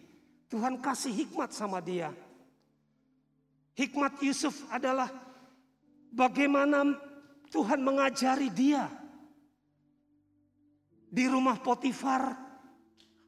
Tuhan 0.47 0.79
kasih 0.79 1.11
hikmat 1.11 1.51
sama 1.51 1.83
dia. 1.83 2.15
Hikmat 3.75 4.23
Yusuf 4.23 4.63
adalah 4.71 5.11
bagaimana 6.09 6.87
Tuhan 7.51 7.83
mengajari 7.83 8.47
dia 8.49 8.87
di 11.11 11.27
rumah 11.27 11.59
Potifar, 11.59 12.33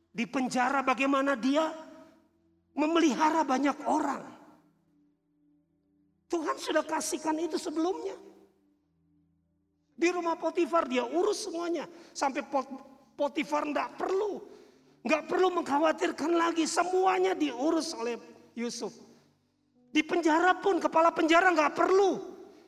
di 0.09 0.23
penjara 0.25 0.79
bagaimana 0.81 1.35
dia 1.35 1.67
memelihara 2.73 3.43
banyak 3.43 3.77
orang. 3.83 4.23
Tuhan 6.31 6.55
sudah 6.55 6.87
kasihkan 6.87 7.35
itu 7.43 7.59
sebelumnya. 7.59 8.15
Di 9.91 10.07
rumah 10.09 10.39
Potifar 10.39 10.87
dia 10.87 11.03
urus 11.03 11.45
semuanya. 11.45 11.85
Sampai 12.15 12.47
Potifar 13.21 13.69
tidak 13.69 14.01
perlu. 14.01 14.41
Nggak 15.05 15.29
perlu 15.29 15.53
mengkhawatirkan 15.61 16.33
lagi. 16.33 16.65
Semuanya 16.65 17.37
diurus 17.37 17.93
oleh 17.93 18.17
Yusuf. 18.57 18.97
Di 19.93 20.01
penjara 20.01 20.57
pun 20.57 20.81
kepala 20.81 21.13
penjara 21.13 21.53
nggak 21.53 21.77
perlu. 21.77 22.17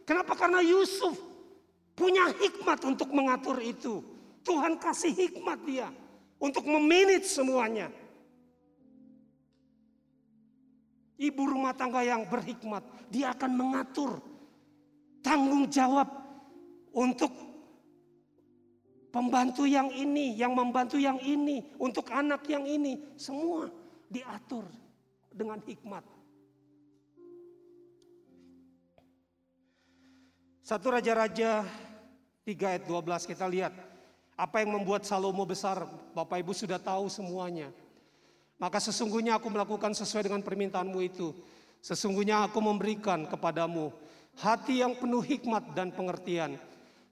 Kenapa? 0.06 0.38
Karena 0.38 0.62
Yusuf 0.62 1.18
punya 1.97 2.30
hikmat 2.38 2.86
untuk 2.86 3.10
mengatur 3.10 3.58
itu. 3.66 4.06
Tuhan 4.45 4.78
kasih 4.78 5.10
hikmat 5.10 5.58
dia 5.66 5.89
untuk 6.38 6.70
memanage 6.70 7.26
semuanya. 7.26 7.89
Ibu 11.18 11.41
rumah 11.49 11.74
tangga 11.74 12.06
yang 12.06 12.30
berhikmat, 12.30 12.84
dia 13.10 13.34
akan 13.34 13.51
mengatur 13.58 14.22
tanggung 15.24 15.66
jawab 15.72 16.06
untuk 16.91 17.53
pembantu 19.14 19.70
yang 19.70 19.93
ini, 19.93 20.34
yang 20.34 20.57
membantu 20.57 20.97
yang 20.97 21.22
ini, 21.22 21.61
untuk 21.78 22.09
anak 22.09 22.41
yang 22.49 22.66
ini, 22.66 22.97
semua 23.14 23.70
diatur 24.09 24.66
dengan 25.30 25.61
hikmat. 25.61 26.01
Satu 30.66 30.97
Raja-Raja 30.97 31.61
3 32.41 32.72
ayat 32.74 32.84
12 32.89 33.30
kita 33.30 33.45
lihat. 33.45 33.76
Apa 34.34 34.66
yang 34.66 34.74
membuat 34.74 35.05
Salomo 35.05 35.45
besar, 35.45 35.86
Bapak 36.18 36.41
Ibu 36.41 36.57
sudah 36.57 36.82
tahu 36.82 37.05
semuanya. 37.05 37.70
Maka 38.57 38.82
sesungguhnya 38.82 39.38
aku 39.38 39.53
melakukan 39.53 39.93
sesuai 39.93 40.26
dengan 40.26 40.41
permintaanmu 40.41 40.97
itu. 41.05 41.36
Sesungguhnya 41.84 42.47
aku 42.47 42.57
memberikan 42.64 43.30
kepadamu 43.30 43.93
hati 44.39 44.82
yang 44.82 44.97
penuh 44.97 45.22
hikmat 45.22 45.78
dan 45.78 45.93
pengertian. 45.93 46.57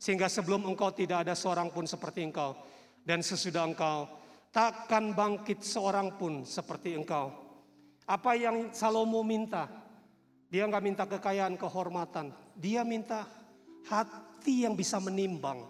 Sehingga 0.01 0.25
sebelum 0.25 0.65
engkau 0.65 0.89
tidak 0.89 1.29
ada 1.29 1.37
seorang 1.37 1.69
pun 1.69 1.85
seperti 1.85 2.25
engkau. 2.25 2.57
Dan 3.05 3.21
sesudah 3.21 3.69
engkau 3.69 4.09
takkan 4.49 5.13
bangkit 5.13 5.61
seorang 5.61 6.17
pun 6.17 6.41
seperti 6.41 6.97
engkau. 6.97 7.29
Apa 8.09 8.33
yang 8.33 8.73
Salomo 8.73 9.21
minta? 9.21 9.69
Dia 10.49 10.65
nggak 10.65 10.83
minta 10.83 11.03
kekayaan, 11.05 11.53
kehormatan. 11.53 12.33
Dia 12.57 12.81
minta 12.81 13.29
hati 13.85 14.65
yang 14.65 14.73
bisa 14.73 14.97
menimbang. 14.97 15.69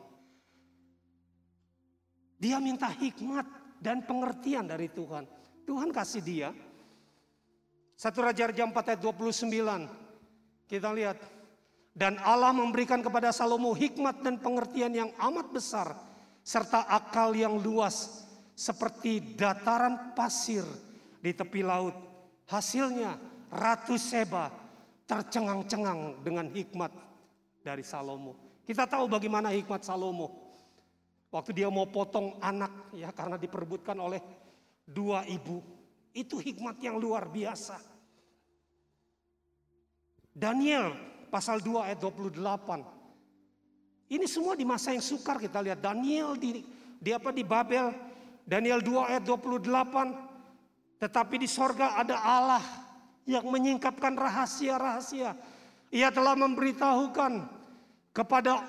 Dia 2.40 2.58
minta 2.64 2.88
hikmat 2.88 3.46
dan 3.84 4.02
pengertian 4.08 4.64
dari 4.66 4.88
Tuhan. 4.90 5.28
Tuhan 5.68 5.92
kasih 5.92 6.24
dia. 6.24 6.50
Satu 8.00 8.24
Raja-Raja 8.26 8.66
4 8.66 8.96
ayat 8.96 9.02
29. 9.04 10.66
Kita 10.66 10.90
lihat. 10.96 11.41
Dan 11.92 12.16
Allah 12.24 12.56
memberikan 12.56 13.04
kepada 13.04 13.36
Salomo 13.36 13.76
hikmat 13.76 14.24
dan 14.24 14.40
pengertian 14.40 14.96
yang 14.96 15.12
amat 15.20 15.52
besar. 15.52 15.92
Serta 16.42 16.88
akal 16.88 17.36
yang 17.36 17.60
luas. 17.60 18.26
Seperti 18.56 19.36
dataran 19.36 20.16
pasir 20.16 20.64
di 21.20 21.36
tepi 21.36 21.62
laut. 21.62 21.94
Hasilnya 22.48 23.16
Ratu 23.52 24.00
Seba 24.00 24.48
tercengang-cengang 25.04 26.24
dengan 26.24 26.48
hikmat 26.48 26.92
dari 27.60 27.84
Salomo. 27.84 28.64
Kita 28.64 28.88
tahu 28.88 29.12
bagaimana 29.12 29.52
hikmat 29.52 29.84
Salomo. 29.84 30.32
Waktu 31.32 31.52
dia 31.56 31.68
mau 31.68 31.88
potong 31.88 32.40
anak 32.40 32.92
ya 32.96 33.12
karena 33.12 33.36
diperebutkan 33.36 34.00
oleh 34.00 34.20
dua 34.88 35.28
ibu. 35.28 35.60
Itu 36.12 36.40
hikmat 36.40 36.80
yang 36.80 37.00
luar 37.00 37.28
biasa. 37.28 37.80
Daniel 40.32 41.11
pasal 41.32 41.64
2 41.64 41.88
ayat 41.88 42.00
28. 42.04 42.44
Ini 44.12 44.28
semua 44.28 44.60
di 44.60 44.68
masa 44.68 44.92
yang 44.92 45.00
sukar 45.00 45.40
kita 45.40 45.64
lihat. 45.64 45.80
Daniel 45.80 46.36
di, 46.36 46.60
di 47.00 47.10
apa 47.16 47.32
di 47.32 47.48
Babel. 47.48 47.96
Daniel 48.44 48.84
2 48.84 49.08
ayat 49.16 49.24
28. 49.24 51.00
Tetapi 51.00 51.36
di 51.40 51.48
sorga 51.48 51.96
ada 51.96 52.20
Allah 52.20 52.62
yang 53.24 53.48
menyingkapkan 53.48 54.12
rahasia-rahasia. 54.20 55.32
Ia 55.96 56.12
telah 56.12 56.36
memberitahukan 56.36 57.48
kepada 58.12 58.60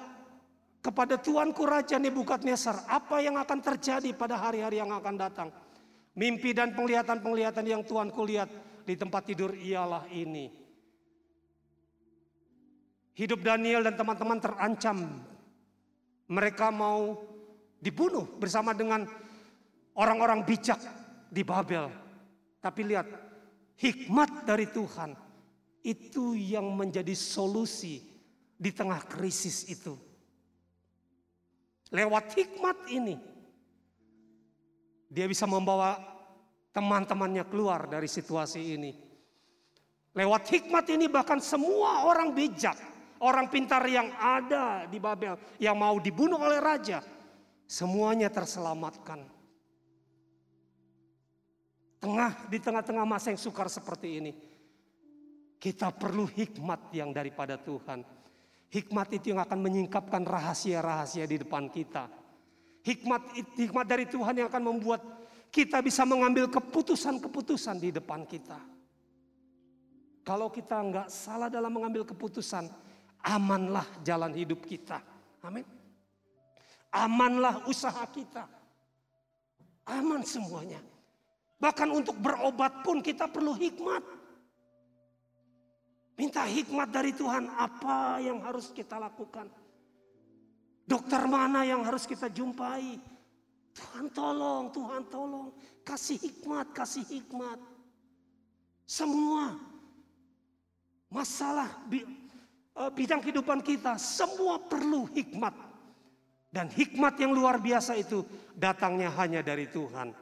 kepada 0.82 1.14
Tuanku 1.18 1.62
Raja 1.66 1.98
Nebukadnezar 1.98 2.86
apa 2.90 3.22
yang 3.22 3.38
akan 3.38 3.58
terjadi 3.62 4.10
pada 4.14 4.38
hari-hari 4.38 4.78
yang 4.78 4.94
akan 4.94 5.14
datang. 5.18 5.50
Mimpi 6.14 6.54
dan 6.54 6.74
penglihatan-penglihatan 6.78 7.66
yang 7.66 7.82
Tuanku 7.82 8.22
lihat 8.22 8.50
di 8.86 8.94
tempat 8.94 9.26
tidur 9.26 9.54
ialah 9.58 10.06
ini. 10.14 10.61
Hidup 13.12 13.44
Daniel 13.44 13.84
dan 13.84 13.94
teman-teman 13.96 14.40
terancam. 14.40 14.98
Mereka 16.32 16.72
mau 16.72 17.20
dibunuh 17.76 18.24
bersama 18.40 18.72
dengan 18.72 19.04
orang-orang 19.98 20.46
bijak 20.48 20.80
di 21.28 21.44
Babel. 21.44 21.92
Tapi 22.62 22.80
lihat, 22.88 23.08
hikmat 23.76 24.48
dari 24.48 24.70
Tuhan 24.70 25.12
itu 25.82 26.38
yang 26.38 26.72
menjadi 26.72 27.12
solusi 27.12 28.00
di 28.54 28.70
tengah 28.70 29.02
krisis 29.04 29.66
itu. 29.66 29.98
Lewat 31.92 32.32
hikmat 32.32 32.88
ini, 32.88 33.18
dia 35.12 35.28
bisa 35.28 35.44
membawa 35.44 36.00
teman-temannya 36.72 37.44
keluar 37.52 37.84
dari 37.84 38.08
situasi 38.08 38.60
ini. 38.78 38.92
Lewat 40.16 40.48
hikmat 40.48 40.88
ini 40.88 41.08
bahkan 41.08 41.40
semua 41.42 42.08
orang 42.08 42.32
bijak, 42.32 42.76
orang 43.22 43.46
pintar 43.46 43.86
yang 43.86 44.10
ada 44.18 44.84
di 44.90 44.98
Babel 44.98 45.38
yang 45.62 45.78
mau 45.78 45.96
dibunuh 46.02 46.42
oleh 46.42 46.58
raja, 46.58 47.00
semuanya 47.64 48.26
terselamatkan. 48.28 49.22
Tengah 52.02 52.50
di 52.50 52.58
tengah-tengah 52.58 53.06
masa 53.06 53.30
yang 53.30 53.38
sukar 53.38 53.70
seperti 53.70 54.18
ini, 54.18 54.32
kita 55.62 55.94
perlu 55.94 56.26
hikmat 56.26 56.90
yang 56.90 57.14
daripada 57.14 57.54
Tuhan. 57.54 58.02
Hikmat 58.72 59.08
itu 59.14 59.30
yang 59.30 59.38
akan 59.38 59.58
menyingkapkan 59.62 60.26
rahasia-rahasia 60.26 61.22
di 61.30 61.38
depan 61.38 61.70
kita. 61.70 62.10
Hikmat 62.82 63.38
hikmat 63.54 63.86
dari 63.86 64.10
Tuhan 64.10 64.34
yang 64.42 64.50
akan 64.50 64.64
membuat 64.74 65.00
kita 65.54 65.78
bisa 65.84 66.02
mengambil 66.02 66.50
keputusan-keputusan 66.50 67.78
di 67.78 67.94
depan 67.94 68.26
kita. 68.26 68.58
Kalau 70.26 70.50
kita 70.50 70.80
nggak 70.82 71.08
salah 71.12 71.46
dalam 71.46 71.70
mengambil 71.70 72.02
keputusan, 72.02 72.66
amanlah 73.22 73.86
jalan 74.02 74.34
hidup 74.34 74.66
kita. 74.66 74.98
Amin. 75.42 75.64
Amanlah 76.92 77.64
usaha 77.70 78.04
kita. 78.10 78.44
Aman 79.88 80.22
semuanya. 80.22 80.78
Bahkan 81.62 81.88
untuk 81.94 82.18
berobat 82.18 82.82
pun 82.82 82.98
kita 83.00 83.30
perlu 83.30 83.54
hikmat. 83.54 84.02
Minta 86.18 86.44
hikmat 86.44 86.92
dari 86.92 87.16
Tuhan 87.16 87.48
apa 87.48 88.20
yang 88.20 88.42
harus 88.44 88.70
kita 88.74 89.00
lakukan. 89.00 89.48
Dokter 90.84 91.24
mana 91.24 91.64
yang 91.64 91.86
harus 91.86 92.04
kita 92.04 92.28
jumpai. 92.28 93.00
Tuhan 93.72 94.12
tolong, 94.12 94.68
Tuhan 94.68 95.02
tolong. 95.08 95.48
Kasih 95.80 96.20
hikmat, 96.20 96.76
kasih 96.76 97.06
hikmat. 97.08 97.56
Semua 98.84 99.56
masalah 101.08 101.70
bidang 102.72 103.20
kehidupan 103.20 103.60
kita 103.60 104.00
semua 104.00 104.60
perlu 104.60 105.08
hikmat. 105.12 105.54
Dan 106.52 106.68
hikmat 106.68 107.16
yang 107.16 107.32
luar 107.32 107.64
biasa 107.64 107.96
itu 107.96 108.24
datangnya 108.52 109.08
hanya 109.16 109.40
dari 109.40 109.72
Tuhan. 109.72 110.12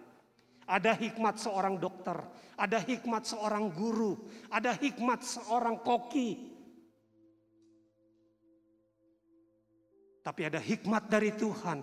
Ada 0.70 0.94
hikmat 0.94 1.42
seorang 1.42 1.82
dokter, 1.82 2.14
ada 2.54 2.78
hikmat 2.78 3.26
seorang 3.26 3.74
guru, 3.74 4.14
ada 4.46 4.70
hikmat 4.70 5.26
seorang 5.26 5.82
koki. 5.82 6.54
Tapi 10.22 10.46
ada 10.46 10.62
hikmat 10.62 11.10
dari 11.10 11.34
Tuhan 11.34 11.82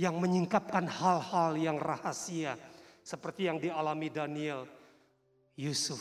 yang 0.00 0.16
menyingkapkan 0.16 0.88
hal-hal 0.88 1.58
yang 1.60 1.76
rahasia 1.76 2.56
seperti 3.04 3.50
yang 3.50 3.60
dialami 3.60 4.08
Daniel, 4.08 4.64
Yusuf. 5.58 6.00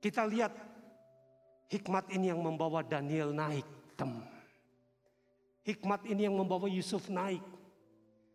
Kita 0.00 0.24
lihat 0.24 0.69
hikmat 1.70 2.10
ini 2.10 2.34
yang 2.34 2.42
membawa 2.42 2.82
Daniel 2.82 3.30
naik. 3.30 3.64
Tem. 3.94 4.10
Hikmat 5.64 6.04
ini 6.10 6.26
yang 6.26 6.34
membawa 6.34 6.66
Yusuf 6.66 7.06
naik. 7.06 7.40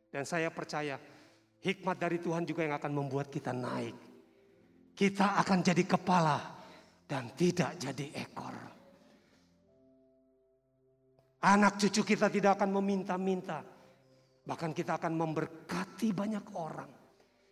Dan 0.10 0.24
saya 0.24 0.48
percaya 0.48 0.96
Hikmat 1.66 1.98
dari 1.98 2.22
Tuhan 2.22 2.46
juga 2.46 2.62
yang 2.62 2.78
akan 2.78 2.94
membuat 2.94 3.34
kita 3.34 3.50
naik. 3.50 3.98
Kita 4.94 5.42
akan 5.42 5.66
jadi 5.66 5.82
kepala 5.82 6.38
dan 7.10 7.34
tidak 7.34 7.74
jadi 7.82 8.14
ekor. 8.22 8.54
Anak 11.42 11.82
cucu 11.82 12.06
kita 12.06 12.30
tidak 12.30 12.62
akan 12.62 12.70
meminta-minta. 12.70 13.66
Bahkan 14.46 14.78
kita 14.78 15.02
akan 15.02 15.14
memberkati 15.18 16.14
banyak 16.14 16.46
orang. 16.54 16.92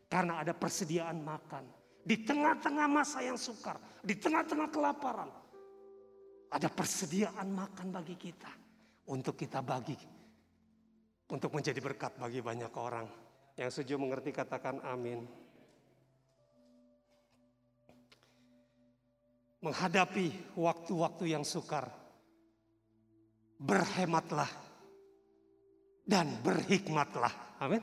Karena 0.05 0.45
ada 0.45 0.53
persediaan 0.53 1.17
makan. 1.25 1.65
Di 2.05 2.21
tengah-tengah 2.21 2.85
masa 2.85 3.25
yang 3.25 3.37
sukar. 3.41 3.81
Di 4.05 4.13
tengah-tengah 4.13 4.69
kelaparan. 4.69 5.29
Ada 6.53 6.69
persediaan 6.69 7.49
makan 7.49 7.89
bagi 7.89 8.13
kita. 8.13 8.51
Untuk 9.09 9.33
kita 9.33 9.65
bagi. 9.65 9.97
Untuk 11.33 11.49
menjadi 11.49 11.81
berkat 11.81 12.13
bagi 12.21 12.45
banyak 12.45 12.69
orang. 12.77 13.09
Yang 13.57 13.81
setuju 13.81 13.97
mengerti 13.97 14.29
katakan 14.29 14.77
amin. 14.85 15.25
Menghadapi 19.65 20.53
waktu-waktu 20.53 21.33
yang 21.33 21.41
sukar. 21.41 21.89
Berhematlah 23.57 24.49
dan 26.05 26.37
berhikmatlah. 26.43 27.33
Amin. 27.63 27.81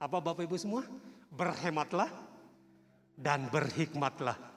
Apa 0.00 0.18
Bapak 0.18 0.48
Ibu 0.48 0.56
semua? 0.58 0.82
Berhematlah 1.30 2.08
dan 3.14 3.48
berhikmatlah. 3.52 4.55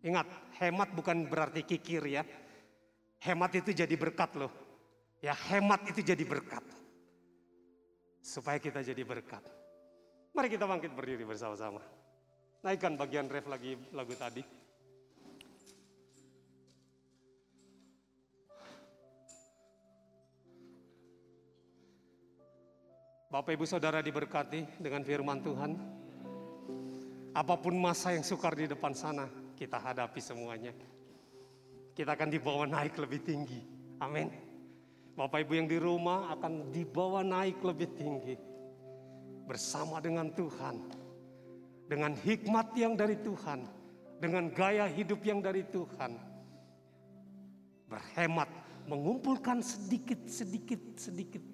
Ingat, 0.00 0.26
hemat 0.56 0.88
bukan 0.96 1.28
berarti 1.28 1.60
kikir 1.60 2.00
ya. 2.08 2.24
Hemat 3.20 3.52
itu 3.60 3.76
jadi 3.76 3.94
berkat 4.00 4.32
loh. 4.40 4.52
Ya, 5.20 5.36
hemat 5.52 5.84
itu 5.84 6.00
jadi 6.00 6.24
berkat. 6.24 6.64
Supaya 8.24 8.56
kita 8.56 8.80
jadi 8.80 9.04
berkat. 9.04 9.44
Mari 10.32 10.48
kita 10.48 10.64
bangkit 10.64 10.96
berdiri 10.96 11.28
bersama-sama. 11.28 11.84
Naikkan 12.64 12.96
bagian 12.96 13.28
ref 13.28 13.44
lagi 13.44 13.76
lagu 13.92 14.16
tadi. 14.16 14.40
Bapak 23.30 23.54
Ibu 23.54 23.62
Saudara 23.62 24.02
diberkati 24.02 24.82
dengan 24.82 25.06
firman 25.06 25.38
Tuhan. 25.38 25.72
Apa 27.30 27.54
pun 27.62 27.78
masa 27.78 28.10
yang 28.10 28.26
sukar 28.26 28.58
di 28.58 28.66
depan 28.66 28.90
sana, 28.90 29.30
kita 29.60 29.76
hadapi 29.76 30.16
semuanya. 30.24 30.72
Kita 31.92 32.16
akan 32.16 32.32
dibawa 32.32 32.64
naik 32.64 32.96
lebih 32.96 33.20
tinggi. 33.20 33.60
Amin. 34.00 34.32
Bapak 35.12 35.44
Ibu 35.44 35.52
yang 35.52 35.68
di 35.68 35.76
rumah 35.76 36.32
akan 36.32 36.72
dibawa 36.72 37.20
naik 37.20 37.60
lebih 37.60 37.92
tinggi. 37.92 38.40
Bersama 39.44 40.00
dengan 40.00 40.32
Tuhan. 40.32 40.80
Dengan 41.84 42.16
hikmat 42.16 42.72
yang 42.72 42.96
dari 42.96 43.20
Tuhan. 43.20 43.68
Dengan 44.16 44.48
gaya 44.48 44.88
hidup 44.88 45.20
yang 45.20 45.44
dari 45.44 45.60
Tuhan. 45.68 46.16
Berhemat, 47.84 48.48
mengumpulkan 48.88 49.60
sedikit, 49.60 50.24
sedikit, 50.24 50.80
sedikit 50.96 51.44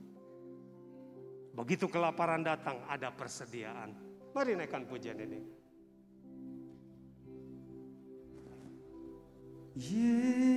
Begitu 1.56 1.88
kelaparan 1.88 2.44
datang, 2.44 2.84
ada 2.84 3.08
persediaan. 3.08 3.96
Mari 4.36 4.60
naikkan 4.60 4.84
pujian 4.84 5.16
ini. 5.16 5.55
Yesus, 9.76 10.55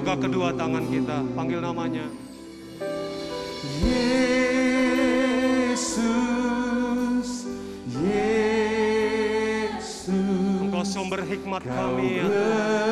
buka 0.00 0.16
kedua 0.16 0.56
tangan 0.56 0.88
kita, 0.88 1.20
panggil 1.36 1.60
namanya. 1.60 2.08
Yesus, 3.84 4.64
Yesus, 8.00 10.08
Engkau 10.64 10.88
sumber 10.88 11.20
hikmat 11.20 11.60
kami 11.68 12.24
ya 12.24 12.32
Tuhan. 12.32 12.89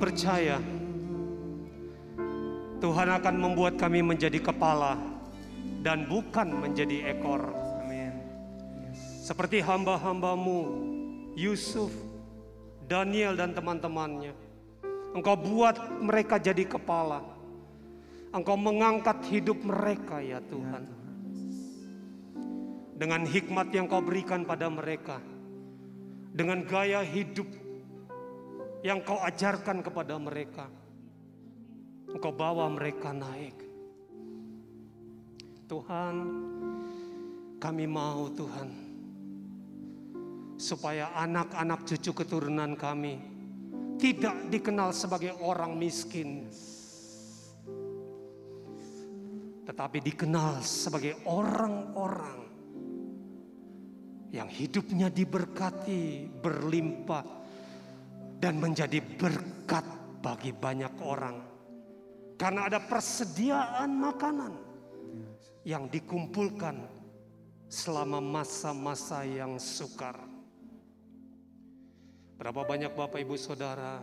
Percaya 0.00 0.56
Tuhan 2.80 3.08
akan 3.12 3.36
membuat 3.36 3.76
kami 3.76 4.00
menjadi 4.00 4.40
kepala 4.40 4.96
dan 5.84 6.08
bukan 6.08 6.48
menjadi 6.56 7.12
ekor. 7.12 7.44
Amin. 7.84 8.16
Seperti 9.20 9.60
hamba-hambamu, 9.60 10.60
Yusuf, 11.36 11.92
Daniel 12.88 13.36
dan 13.36 13.52
teman-temannya. 13.52 14.32
Engkau 15.12 15.36
buat 15.36 15.76
mereka 16.00 16.40
jadi 16.40 16.64
kepala. 16.64 17.20
Engkau 18.32 18.56
mengangkat 18.56 19.20
hidup 19.28 19.60
mereka 19.60 20.24
ya 20.24 20.40
Tuhan. 20.40 20.88
Dengan 22.96 23.28
hikmat 23.28 23.68
yang 23.76 23.84
kau 23.92 24.00
berikan 24.00 24.48
pada 24.48 24.72
mereka. 24.72 25.20
Dengan 26.32 26.64
gaya 26.64 27.04
hidup 27.04 27.59
yang 28.80 29.04
kau 29.04 29.20
ajarkan 29.20 29.84
kepada 29.84 30.16
mereka. 30.16 30.66
Engkau 32.10 32.32
bawa 32.34 32.66
mereka 32.72 33.14
naik. 33.14 33.56
Tuhan, 35.70 36.14
kami 37.62 37.86
mau 37.86 38.26
Tuhan 38.34 38.68
supaya 40.58 41.14
anak-anak 41.14 41.86
cucu 41.86 42.10
keturunan 42.12 42.74
kami 42.74 43.16
tidak 44.00 44.48
dikenal 44.48 44.96
sebagai 44.96 45.36
orang 45.44 45.76
miskin, 45.76 46.48
tetapi 49.68 50.00
dikenal 50.00 50.64
sebagai 50.64 51.20
orang-orang 51.28 52.40
yang 54.32 54.48
hidupnya 54.48 55.12
diberkati, 55.12 56.32
berlimpah, 56.32 57.39
dan 58.40 58.56
menjadi 58.56 59.04
berkat 59.20 59.84
bagi 60.24 60.56
banyak 60.56 60.96
orang. 61.04 61.36
Karena 62.40 62.72
ada 62.72 62.80
persediaan 62.80 63.92
makanan 64.00 64.52
yang 65.68 65.92
dikumpulkan 65.92 66.80
selama 67.68 68.18
masa-masa 68.18 69.28
yang 69.28 69.60
sukar. 69.60 70.16
Berapa 72.40 72.64
banyak 72.64 72.96
Bapak 72.96 73.20
Ibu 73.20 73.36
Saudara 73.36 74.00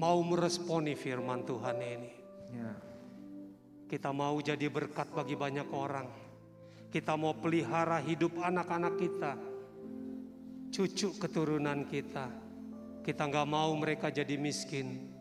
mau 0.00 0.18
meresponi 0.24 0.96
firman 0.96 1.44
Tuhan 1.44 1.76
ini. 1.84 2.12
Ya. 2.56 2.72
Kita 3.84 4.16
mau 4.16 4.40
jadi 4.40 4.72
berkat 4.72 5.12
bagi 5.12 5.36
banyak 5.36 5.68
orang. 5.76 6.08
Kita 6.88 7.20
mau 7.20 7.36
pelihara 7.36 8.00
hidup 8.00 8.40
anak-anak 8.40 8.94
kita. 8.96 9.32
Cucu 10.72 11.12
keturunan 11.20 11.84
kita. 11.84 12.43
Kita 13.04 13.28
nggak 13.28 13.44
mau 13.44 13.68
mereka 13.76 14.08
jadi 14.08 14.40
miskin. 14.40 15.12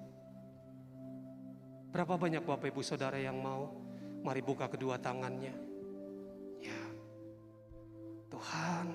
Berapa 1.91 2.15
banyak 2.15 2.41
Bapak 2.41 2.71
Ibu 2.71 2.79
Saudara 2.79 3.19
yang 3.19 3.37
mau? 3.37 3.75
Mari 4.23 4.39
buka 4.39 4.71
kedua 4.71 4.95
tangannya. 4.95 5.51
Ya. 6.63 6.81
Tuhan, 8.31 8.87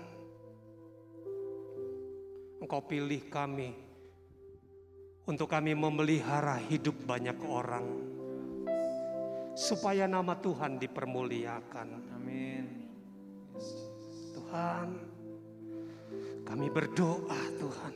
Engkau 2.65 2.83
pilih 2.89 3.29
kami 3.29 3.77
untuk 5.29 5.53
kami 5.53 5.77
memelihara 5.77 6.57
hidup 6.57 6.97
banyak 7.05 7.37
orang 7.45 7.87
supaya 9.53 10.09
nama 10.09 10.33
Tuhan 10.41 10.81
dipermuliakan. 10.81 11.89
Amin. 12.17 12.89
Tuhan, 14.33 14.89
kami 16.49 16.67
berdoa 16.73 17.43
Tuhan, 17.61 17.95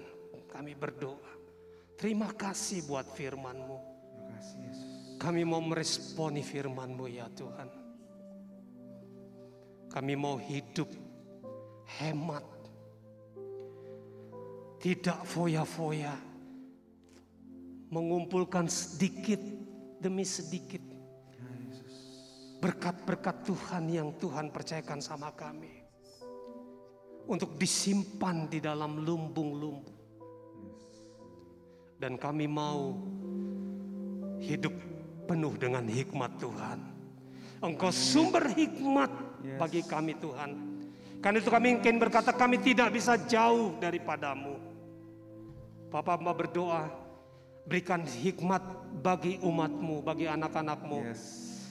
kami 0.63 0.79
berdoa. 0.79 1.33
Terima 1.99 2.31
kasih 2.31 2.87
buat 2.87 3.03
firman-Mu. 3.19 3.79
Terima 3.83 4.31
kasih 4.39 4.59
Yesus. 4.63 4.91
Kami 5.19 5.43
mau 5.43 5.59
meresponi 5.59 6.39
firman-Mu 6.39 7.11
ya 7.11 7.27
Tuhan. 7.35 7.67
Kami 9.91 10.15
mau 10.15 10.39
hidup 10.39 10.87
hemat. 11.99 12.47
Tidak 14.79 15.27
foya-foya. 15.27 16.15
Mengumpulkan 17.91 18.71
sedikit 18.71 19.43
demi 19.99 20.23
sedikit. 20.23 20.79
Ya 20.79 21.51
berkat-berkat 22.63 23.51
Tuhan 23.51 23.91
yang 23.91 24.15
Tuhan 24.15 24.55
percayakan 24.55 25.03
sama 25.03 25.35
kami. 25.35 25.83
Untuk 27.27 27.59
disimpan 27.59 28.47
di 28.47 28.63
dalam 28.63 29.03
lumbung-lumbung. 29.03 30.02
Dan 32.03 32.19
kami 32.19 32.51
mau 32.51 32.99
hidup 34.43 34.75
penuh 35.31 35.55
dengan 35.55 35.87
hikmat 35.87 36.35
Tuhan. 36.43 36.83
Engkau 37.63 37.95
sumber 37.95 38.51
hikmat 38.51 39.07
bagi 39.55 39.87
kami 39.87 40.19
Tuhan. 40.19 40.51
Karena 41.23 41.39
itu 41.39 41.47
kami 41.47 41.79
ingin 41.79 42.03
berkata 42.03 42.35
kami 42.35 42.59
tidak 42.59 42.91
bisa 42.91 43.15
jauh 43.31 43.79
daripadamu. 43.79 44.59
Bapak 45.95 46.19
Mbak 46.27 46.35
berdoa, 46.35 46.91
berikan 47.71 48.03
hikmat 48.03 48.67
bagi 48.99 49.39
umatmu, 49.39 50.03
bagi 50.03 50.27
anak-anakmu. 50.27 51.07
Yes. 51.07 51.23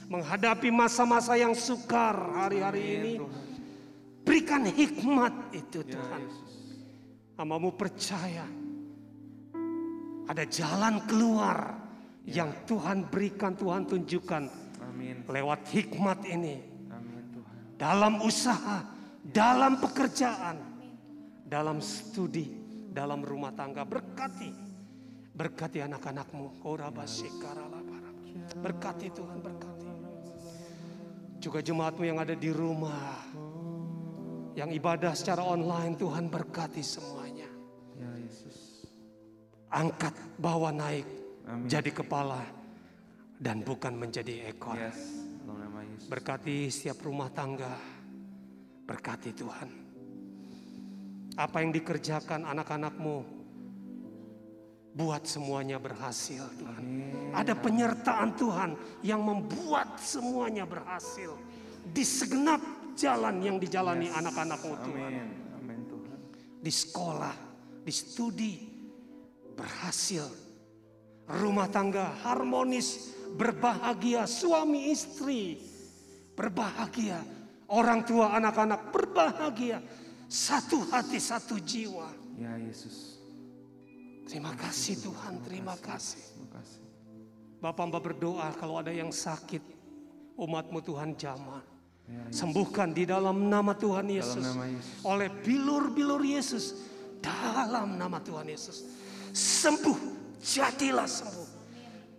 Menghadapi 0.08 0.72
masa-masa 0.72 1.36
yang 1.36 1.52
sukar 1.52 2.16
hari-hari 2.40 2.82
ini. 2.96 3.12
Berikan 4.24 4.64
hikmat 4.64 5.52
itu 5.52 5.84
Ya 5.84 6.00
Tuhan. 6.00 6.20
Yesus. 6.24 6.52
Hamamu 7.36 7.76
percaya 7.76 8.61
ada 10.28 10.44
jalan 10.46 11.02
keluar 11.06 11.74
yang 12.28 12.52
Tuhan 12.66 13.10
berikan, 13.10 13.58
Tuhan 13.58 13.86
tunjukkan 13.86 14.42
Amin. 14.86 15.26
lewat 15.26 15.66
hikmat 15.74 16.22
ini 16.26 16.62
Amin 16.90 17.24
Tuhan. 17.34 17.56
dalam 17.74 18.22
usaha, 18.22 18.86
dalam 19.26 19.82
pekerjaan, 19.82 20.56
dalam 21.46 21.82
studi, 21.82 22.48
dalam 22.92 23.24
rumah 23.24 23.50
tangga. 23.56 23.82
Berkati, 23.82 24.50
berkati 25.32 25.80
anak-anakmu. 25.82 26.60
Korabasikaralabarab. 26.60 28.16
Berkati 28.60 29.08
Tuhan, 29.12 29.38
berkati. 29.40 29.88
Juga 31.42 31.58
jemaatmu 31.58 32.06
yang 32.06 32.22
ada 32.22 32.38
di 32.38 32.54
rumah, 32.54 33.18
yang 34.54 34.70
ibadah 34.70 35.10
secara 35.10 35.42
online, 35.42 35.98
Tuhan 35.98 36.30
berkati 36.30 36.78
semuanya. 36.78 37.21
Angkat, 39.72 40.12
bawa 40.36 40.68
naik, 40.68 41.08
Amin. 41.48 41.64
jadi 41.64 41.88
kepala, 41.88 42.44
dan 43.40 43.64
bukan 43.64 43.96
menjadi 43.96 44.52
ekor. 44.52 44.76
Yes. 44.76 45.22
Berkati 46.06 46.68
setiap 46.68 47.02
rumah 47.08 47.32
tangga. 47.32 47.72
Berkati 48.84 49.30
Tuhan. 49.32 49.68
Apa 51.40 51.64
yang 51.64 51.72
dikerjakan 51.72 52.44
anak-anakmu. 52.44 53.40
Buat 54.92 55.24
semuanya 55.24 55.80
berhasil 55.80 56.44
Tuhan. 56.60 56.82
Ada 57.32 57.56
penyertaan 57.56 58.36
Tuhan 58.36 58.70
yang 59.00 59.24
membuat 59.24 59.96
semuanya 59.96 60.68
berhasil. 60.68 61.32
Di 61.80 62.04
segenap 62.04 62.60
jalan 62.92 63.40
yang 63.40 63.56
dijalani 63.56 64.12
anak-anakmu 64.12 64.74
Tuhan. 64.84 65.12
Amin. 65.16 65.28
Amin 65.56 65.80
Tuhan. 65.88 66.18
Di 66.60 66.72
sekolah, 66.72 67.34
di 67.88 67.92
studi, 67.94 68.71
berhasil. 69.54 70.26
Rumah 71.28 71.68
tangga 71.70 72.12
harmonis, 72.26 73.14
berbahagia, 73.38 74.26
suami 74.26 74.90
istri 74.90 75.72
berbahagia. 76.34 77.20
Orang 77.72 78.04
tua 78.04 78.36
anak-anak 78.36 78.92
berbahagia. 78.92 79.80
Satu 80.28 80.84
hati, 80.92 81.16
satu 81.20 81.56
jiwa. 81.60 82.08
Ya 82.36 82.56
Yesus. 82.60 83.20
Terima 84.28 84.52
kasih 84.56 84.96
Tuhan, 85.00 85.40
terima 85.44 85.76
kasih. 85.76 86.20
Bapak 87.62 87.84
Mbak 87.88 88.02
berdoa 88.02 88.48
kalau 88.58 88.80
ada 88.80 88.90
yang 88.90 89.12
sakit, 89.12 89.60
umatmu 90.34 90.82
Tuhan 90.82 91.14
jamah. 91.14 91.62
Ya, 92.10 92.24
Sembuhkan 92.34 92.90
di 92.90 93.06
dalam 93.06 93.46
nama 93.46 93.72
Tuhan 93.76 94.08
Yesus. 94.10 94.42
nama 94.42 94.66
Yesus. 94.66 95.00
Oleh 95.06 95.28
bilur-bilur 95.30 96.20
Yesus. 96.26 96.64
Dalam 97.22 97.94
nama 97.94 98.18
Tuhan 98.18 98.50
Yesus. 98.50 98.82
Sembuh, 99.32 99.98
jadilah 100.44 101.08
sembuh. 101.08 101.48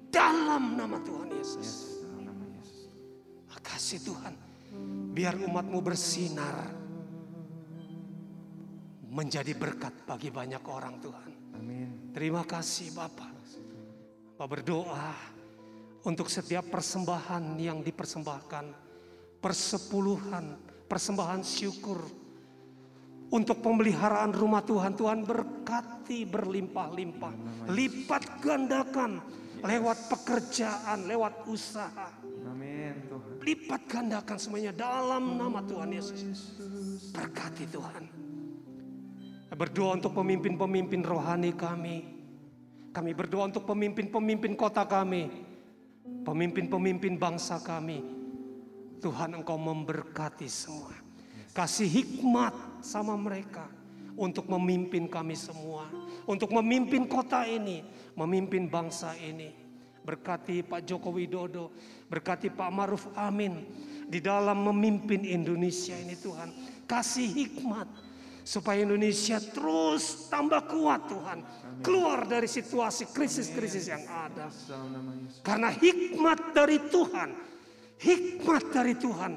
Dalam 0.10 0.78
nama 0.78 0.98
Tuhan 0.98 1.30
Yesus. 1.30 1.70
Makasih 3.54 4.00
Tuhan. 4.02 4.34
Biar 5.14 5.38
umatmu 5.38 5.78
bersinar. 5.86 6.74
Menjadi 9.14 9.54
berkat 9.54 9.94
bagi 10.10 10.34
banyak 10.34 10.66
orang 10.66 10.98
Tuhan. 10.98 11.32
Terima 12.18 12.42
kasih 12.42 12.90
Bapak. 12.98 13.34
Bapak 14.34 14.48
berdoa 14.50 15.14
untuk 16.10 16.34
setiap 16.34 16.66
persembahan 16.74 17.62
yang 17.62 17.86
dipersembahkan. 17.86 18.66
Persepuluhan, 19.38 20.46
persembahan 20.90 21.46
syukur. 21.46 22.23
Untuk 23.34 23.66
pemeliharaan 23.66 24.30
rumah 24.30 24.62
Tuhan, 24.62 24.94
Tuhan 24.94 25.26
berkati 25.26 26.22
berlimpah-limpah. 26.30 27.66
Lipat 27.66 28.46
gandakan 28.46 29.26
lewat 29.66 29.98
pekerjaan, 30.12 31.10
lewat 31.10 31.50
usaha. 31.50 32.14
Amin 32.46 33.10
Tuhan. 33.10 33.42
Lipat 33.42 33.82
gandakan 33.90 34.38
semuanya 34.38 34.70
dalam 34.70 35.40
nama 35.40 35.66
Tuhan 35.66 35.90
Yesus. 35.98 36.62
Berkati 37.10 37.66
Tuhan. 37.74 38.04
Berdoa 39.50 39.98
untuk 39.98 40.14
pemimpin-pemimpin 40.14 41.02
rohani 41.02 41.58
kami. 41.58 42.06
Kami 42.94 43.12
berdoa 43.18 43.50
untuk 43.50 43.66
pemimpin-pemimpin 43.66 44.54
kota 44.54 44.86
kami. 44.86 45.34
Pemimpin-pemimpin 46.22 47.18
bangsa 47.18 47.58
kami. 47.66 47.98
Tuhan 49.02 49.42
engkau 49.42 49.58
memberkati 49.58 50.46
semua. 50.46 50.94
Kasih 51.54 51.86
hikmat 51.86 52.73
sama 52.84 53.16
mereka. 53.18 53.66
Untuk 54.14 54.46
memimpin 54.46 55.10
kami 55.10 55.34
semua. 55.34 55.90
Untuk 56.30 56.54
memimpin 56.54 57.10
kota 57.10 57.50
ini. 57.50 57.82
Memimpin 58.14 58.70
bangsa 58.70 59.18
ini. 59.18 59.50
Berkati 60.06 60.62
Pak 60.62 60.86
Joko 60.86 61.10
Widodo. 61.16 61.74
Berkati 62.12 62.54
Pak 62.54 62.70
Maruf 62.70 63.10
Amin. 63.18 63.66
Di 64.06 64.22
dalam 64.22 64.62
memimpin 64.70 65.26
Indonesia 65.26 65.98
ini 65.98 66.14
Tuhan. 66.14 66.54
Kasih 66.86 67.26
hikmat 67.26 67.90
supaya 68.44 68.84
Indonesia 68.84 69.40
terus 69.40 70.28
tambah 70.28 70.68
kuat 70.68 71.08
Tuhan. 71.08 71.40
Keluar 71.82 72.28
dari 72.28 72.46
situasi 72.46 73.10
krisis-krisis 73.10 73.90
yang 73.90 74.04
ada. 74.06 74.52
Karena 75.42 75.72
hikmat 75.72 76.54
dari 76.54 76.78
Tuhan, 76.92 77.34
hikmat 77.98 78.64
dari 78.70 78.94
Tuhan 79.00 79.34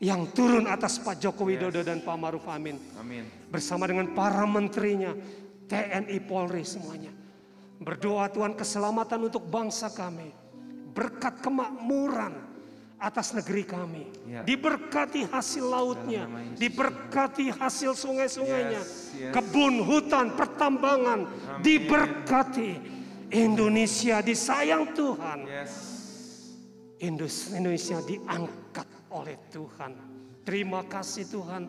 yang 0.00 0.32
turun 0.32 0.64
atas 0.64 0.96
Pak 1.04 1.20
Joko 1.20 1.44
Widodo 1.44 1.84
dan 1.84 2.00
Pak 2.00 2.16
Maruf 2.16 2.48
Amin 2.48 2.80
Amin. 2.96 3.28
bersama 3.52 3.84
dengan 3.84 4.16
para 4.16 4.48
menterinya, 4.48 5.12
TNI 5.68 6.18
Polri 6.24 6.64
semuanya. 6.64 7.12
Berdoa 7.80 8.28
Tuhan 8.32 8.56
keselamatan 8.56 9.28
untuk 9.28 9.44
bangsa 9.48 9.92
kami. 9.92 10.32
Berkat 10.90 11.40
kemakmuran 11.44 12.32
atas 13.00 13.32
negeri 13.32 13.64
kami. 13.64 14.04
Ya. 14.28 14.44
Diberkati 14.44 15.24
hasil 15.28 15.64
lautnya, 15.64 16.28
diberkati 16.60 17.48
hasil 17.48 17.96
sungai-sungainya, 17.96 18.82
Yes, 18.84 19.16
yes. 19.16 19.32
kebun, 19.32 19.80
hutan, 19.84 20.36
pertambangan, 20.36 21.28
diberkati. 21.64 23.00
Indonesia 23.30 24.18
disayang 24.26 24.90
Tuhan. 24.90 25.46
Yes. 25.46 25.72
Indonesia 26.98 28.02
diangkat 28.02 28.99
oleh 29.10 29.36
Tuhan. 29.50 29.92
Terima 30.46 30.82
kasih 30.86 31.28
Tuhan 31.28 31.62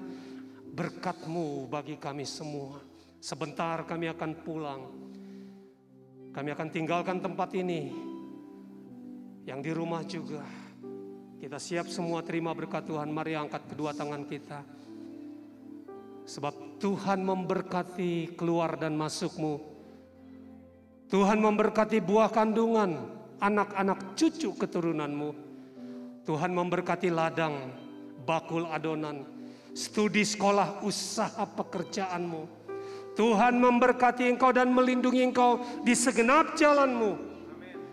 berkatmu 0.72 1.68
bagi 1.68 2.00
kami 2.00 2.24
semua. 2.24 2.80
Sebentar 3.22 3.84
kami 3.86 4.10
akan 4.10 4.32
pulang. 4.42 4.82
Kami 6.32 6.50
akan 6.56 6.70
tinggalkan 6.72 7.20
tempat 7.20 7.54
ini. 7.54 7.92
Yang 9.46 9.60
di 9.62 9.72
rumah 9.76 10.02
juga. 10.08 10.42
Kita 11.42 11.58
siap 11.58 11.90
semua 11.90 12.22
terima 12.24 12.54
berkat 12.54 12.88
Tuhan. 12.88 13.10
Mari 13.12 13.36
angkat 13.36 13.68
kedua 13.70 13.92
tangan 13.92 14.24
kita. 14.26 14.62
Sebab 16.26 16.80
Tuhan 16.80 17.22
memberkati 17.22 18.38
keluar 18.38 18.78
dan 18.80 18.96
masukmu. 18.96 19.60
Tuhan 21.12 21.44
memberkati 21.44 22.00
buah 22.00 22.32
kandungan, 22.32 22.96
anak-anak 23.44 24.16
cucu 24.16 24.56
keturunanmu. 24.56 25.51
Tuhan 26.22 26.54
memberkati 26.54 27.10
ladang, 27.10 27.74
bakul 28.24 28.70
adonan, 28.70 29.26
studi 29.74 30.22
sekolah, 30.22 30.86
usaha 30.86 31.42
pekerjaanmu. 31.58 32.46
Tuhan 33.18 33.60
memberkati 33.60 34.30
engkau 34.30 34.56
dan 34.56 34.72
melindungi 34.72 35.26
engkau 35.26 35.60
di 35.84 35.92
segenap 35.98 36.56
jalanmu. 36.56 37.18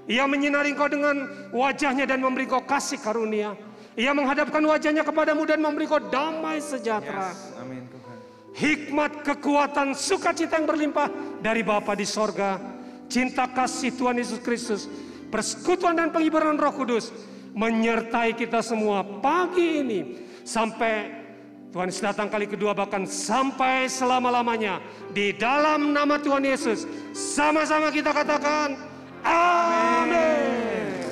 Ia 0.09 0.25
menyinari 0.25 0.73
engkau 0.73 0.89
dengan 0.89 1.29
wajahnya 1.53 2.09
dan 2.09 2.23
memberi 2.23 2.49
engkau 2.49 2.65
kasih 2.65 3.01
karunia. 3.01 3.57
Ia 3.99 4.15
menghadapkan 4.15 4.63
wajahnya 4.63 5.03
kepadamu 5.03 5.43
dan 5.49 5.59
memberi 5.59 5.85
engkau 5.91 6.01
damai 6.07 6.63
sejahtera. 6.63 7.35
Yes. 7.35 7.59
Amin 7.59 7.85
Tuhan. 7.91 8.17
Hikmat, 8.55 9.13
kekuatan, 9.27 9.93
sukacita 9.93 10.57
yang 10.57 10.69
berlimpah 10.71 11.11
dari 11.43 11.67
Bapa 11.67 11.99
di 11.99 12.07
sorga. 12.07 12.61
Cinta 13.09 13.49
kasih 13.51 13.97
Tuhan 13.97 14.21
Yesus 14.21 14.41
Kristus. 14.41 14.87
Persekutuan 15.29 15.99
dan 15.99 16.09
penghiburan 16.15 16.57
roh 16.57 16.73
kudus. 16.73 17.11
Menyertai 17.59 18.39
kita 18.39 18.63
semua 18.63 19.03
pagi 19.03 19.83
ini 19.83 20.01
sampai 20.47 21.11
Tuhan 21.75 21.91
datang 21.91 22.31
kali 22.31 22.47
kedua 22.47 22.73
bahkan 22.73 23.03
sampai 23.05 23.91
selama-lamanya 23.91 24.79
di 25.11 25.35
dalam 25.35 25.93
nama 25.93 26.17
Tuhan 26.17 26.47
Yesus. 26.47 26.87
Sama-sama 27.13 27.91
kita 27.91 28.15
katakan 28.15 28.79
amin. 29.27 31.03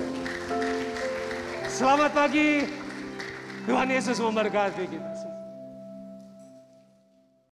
Selamat 1.67 2.15
pagi. 2.15 2.65
Tuhan 3.67 3.91
Yesus 3.91 4.17
memberkati 4.23 4.87
kita. 4.87 5.16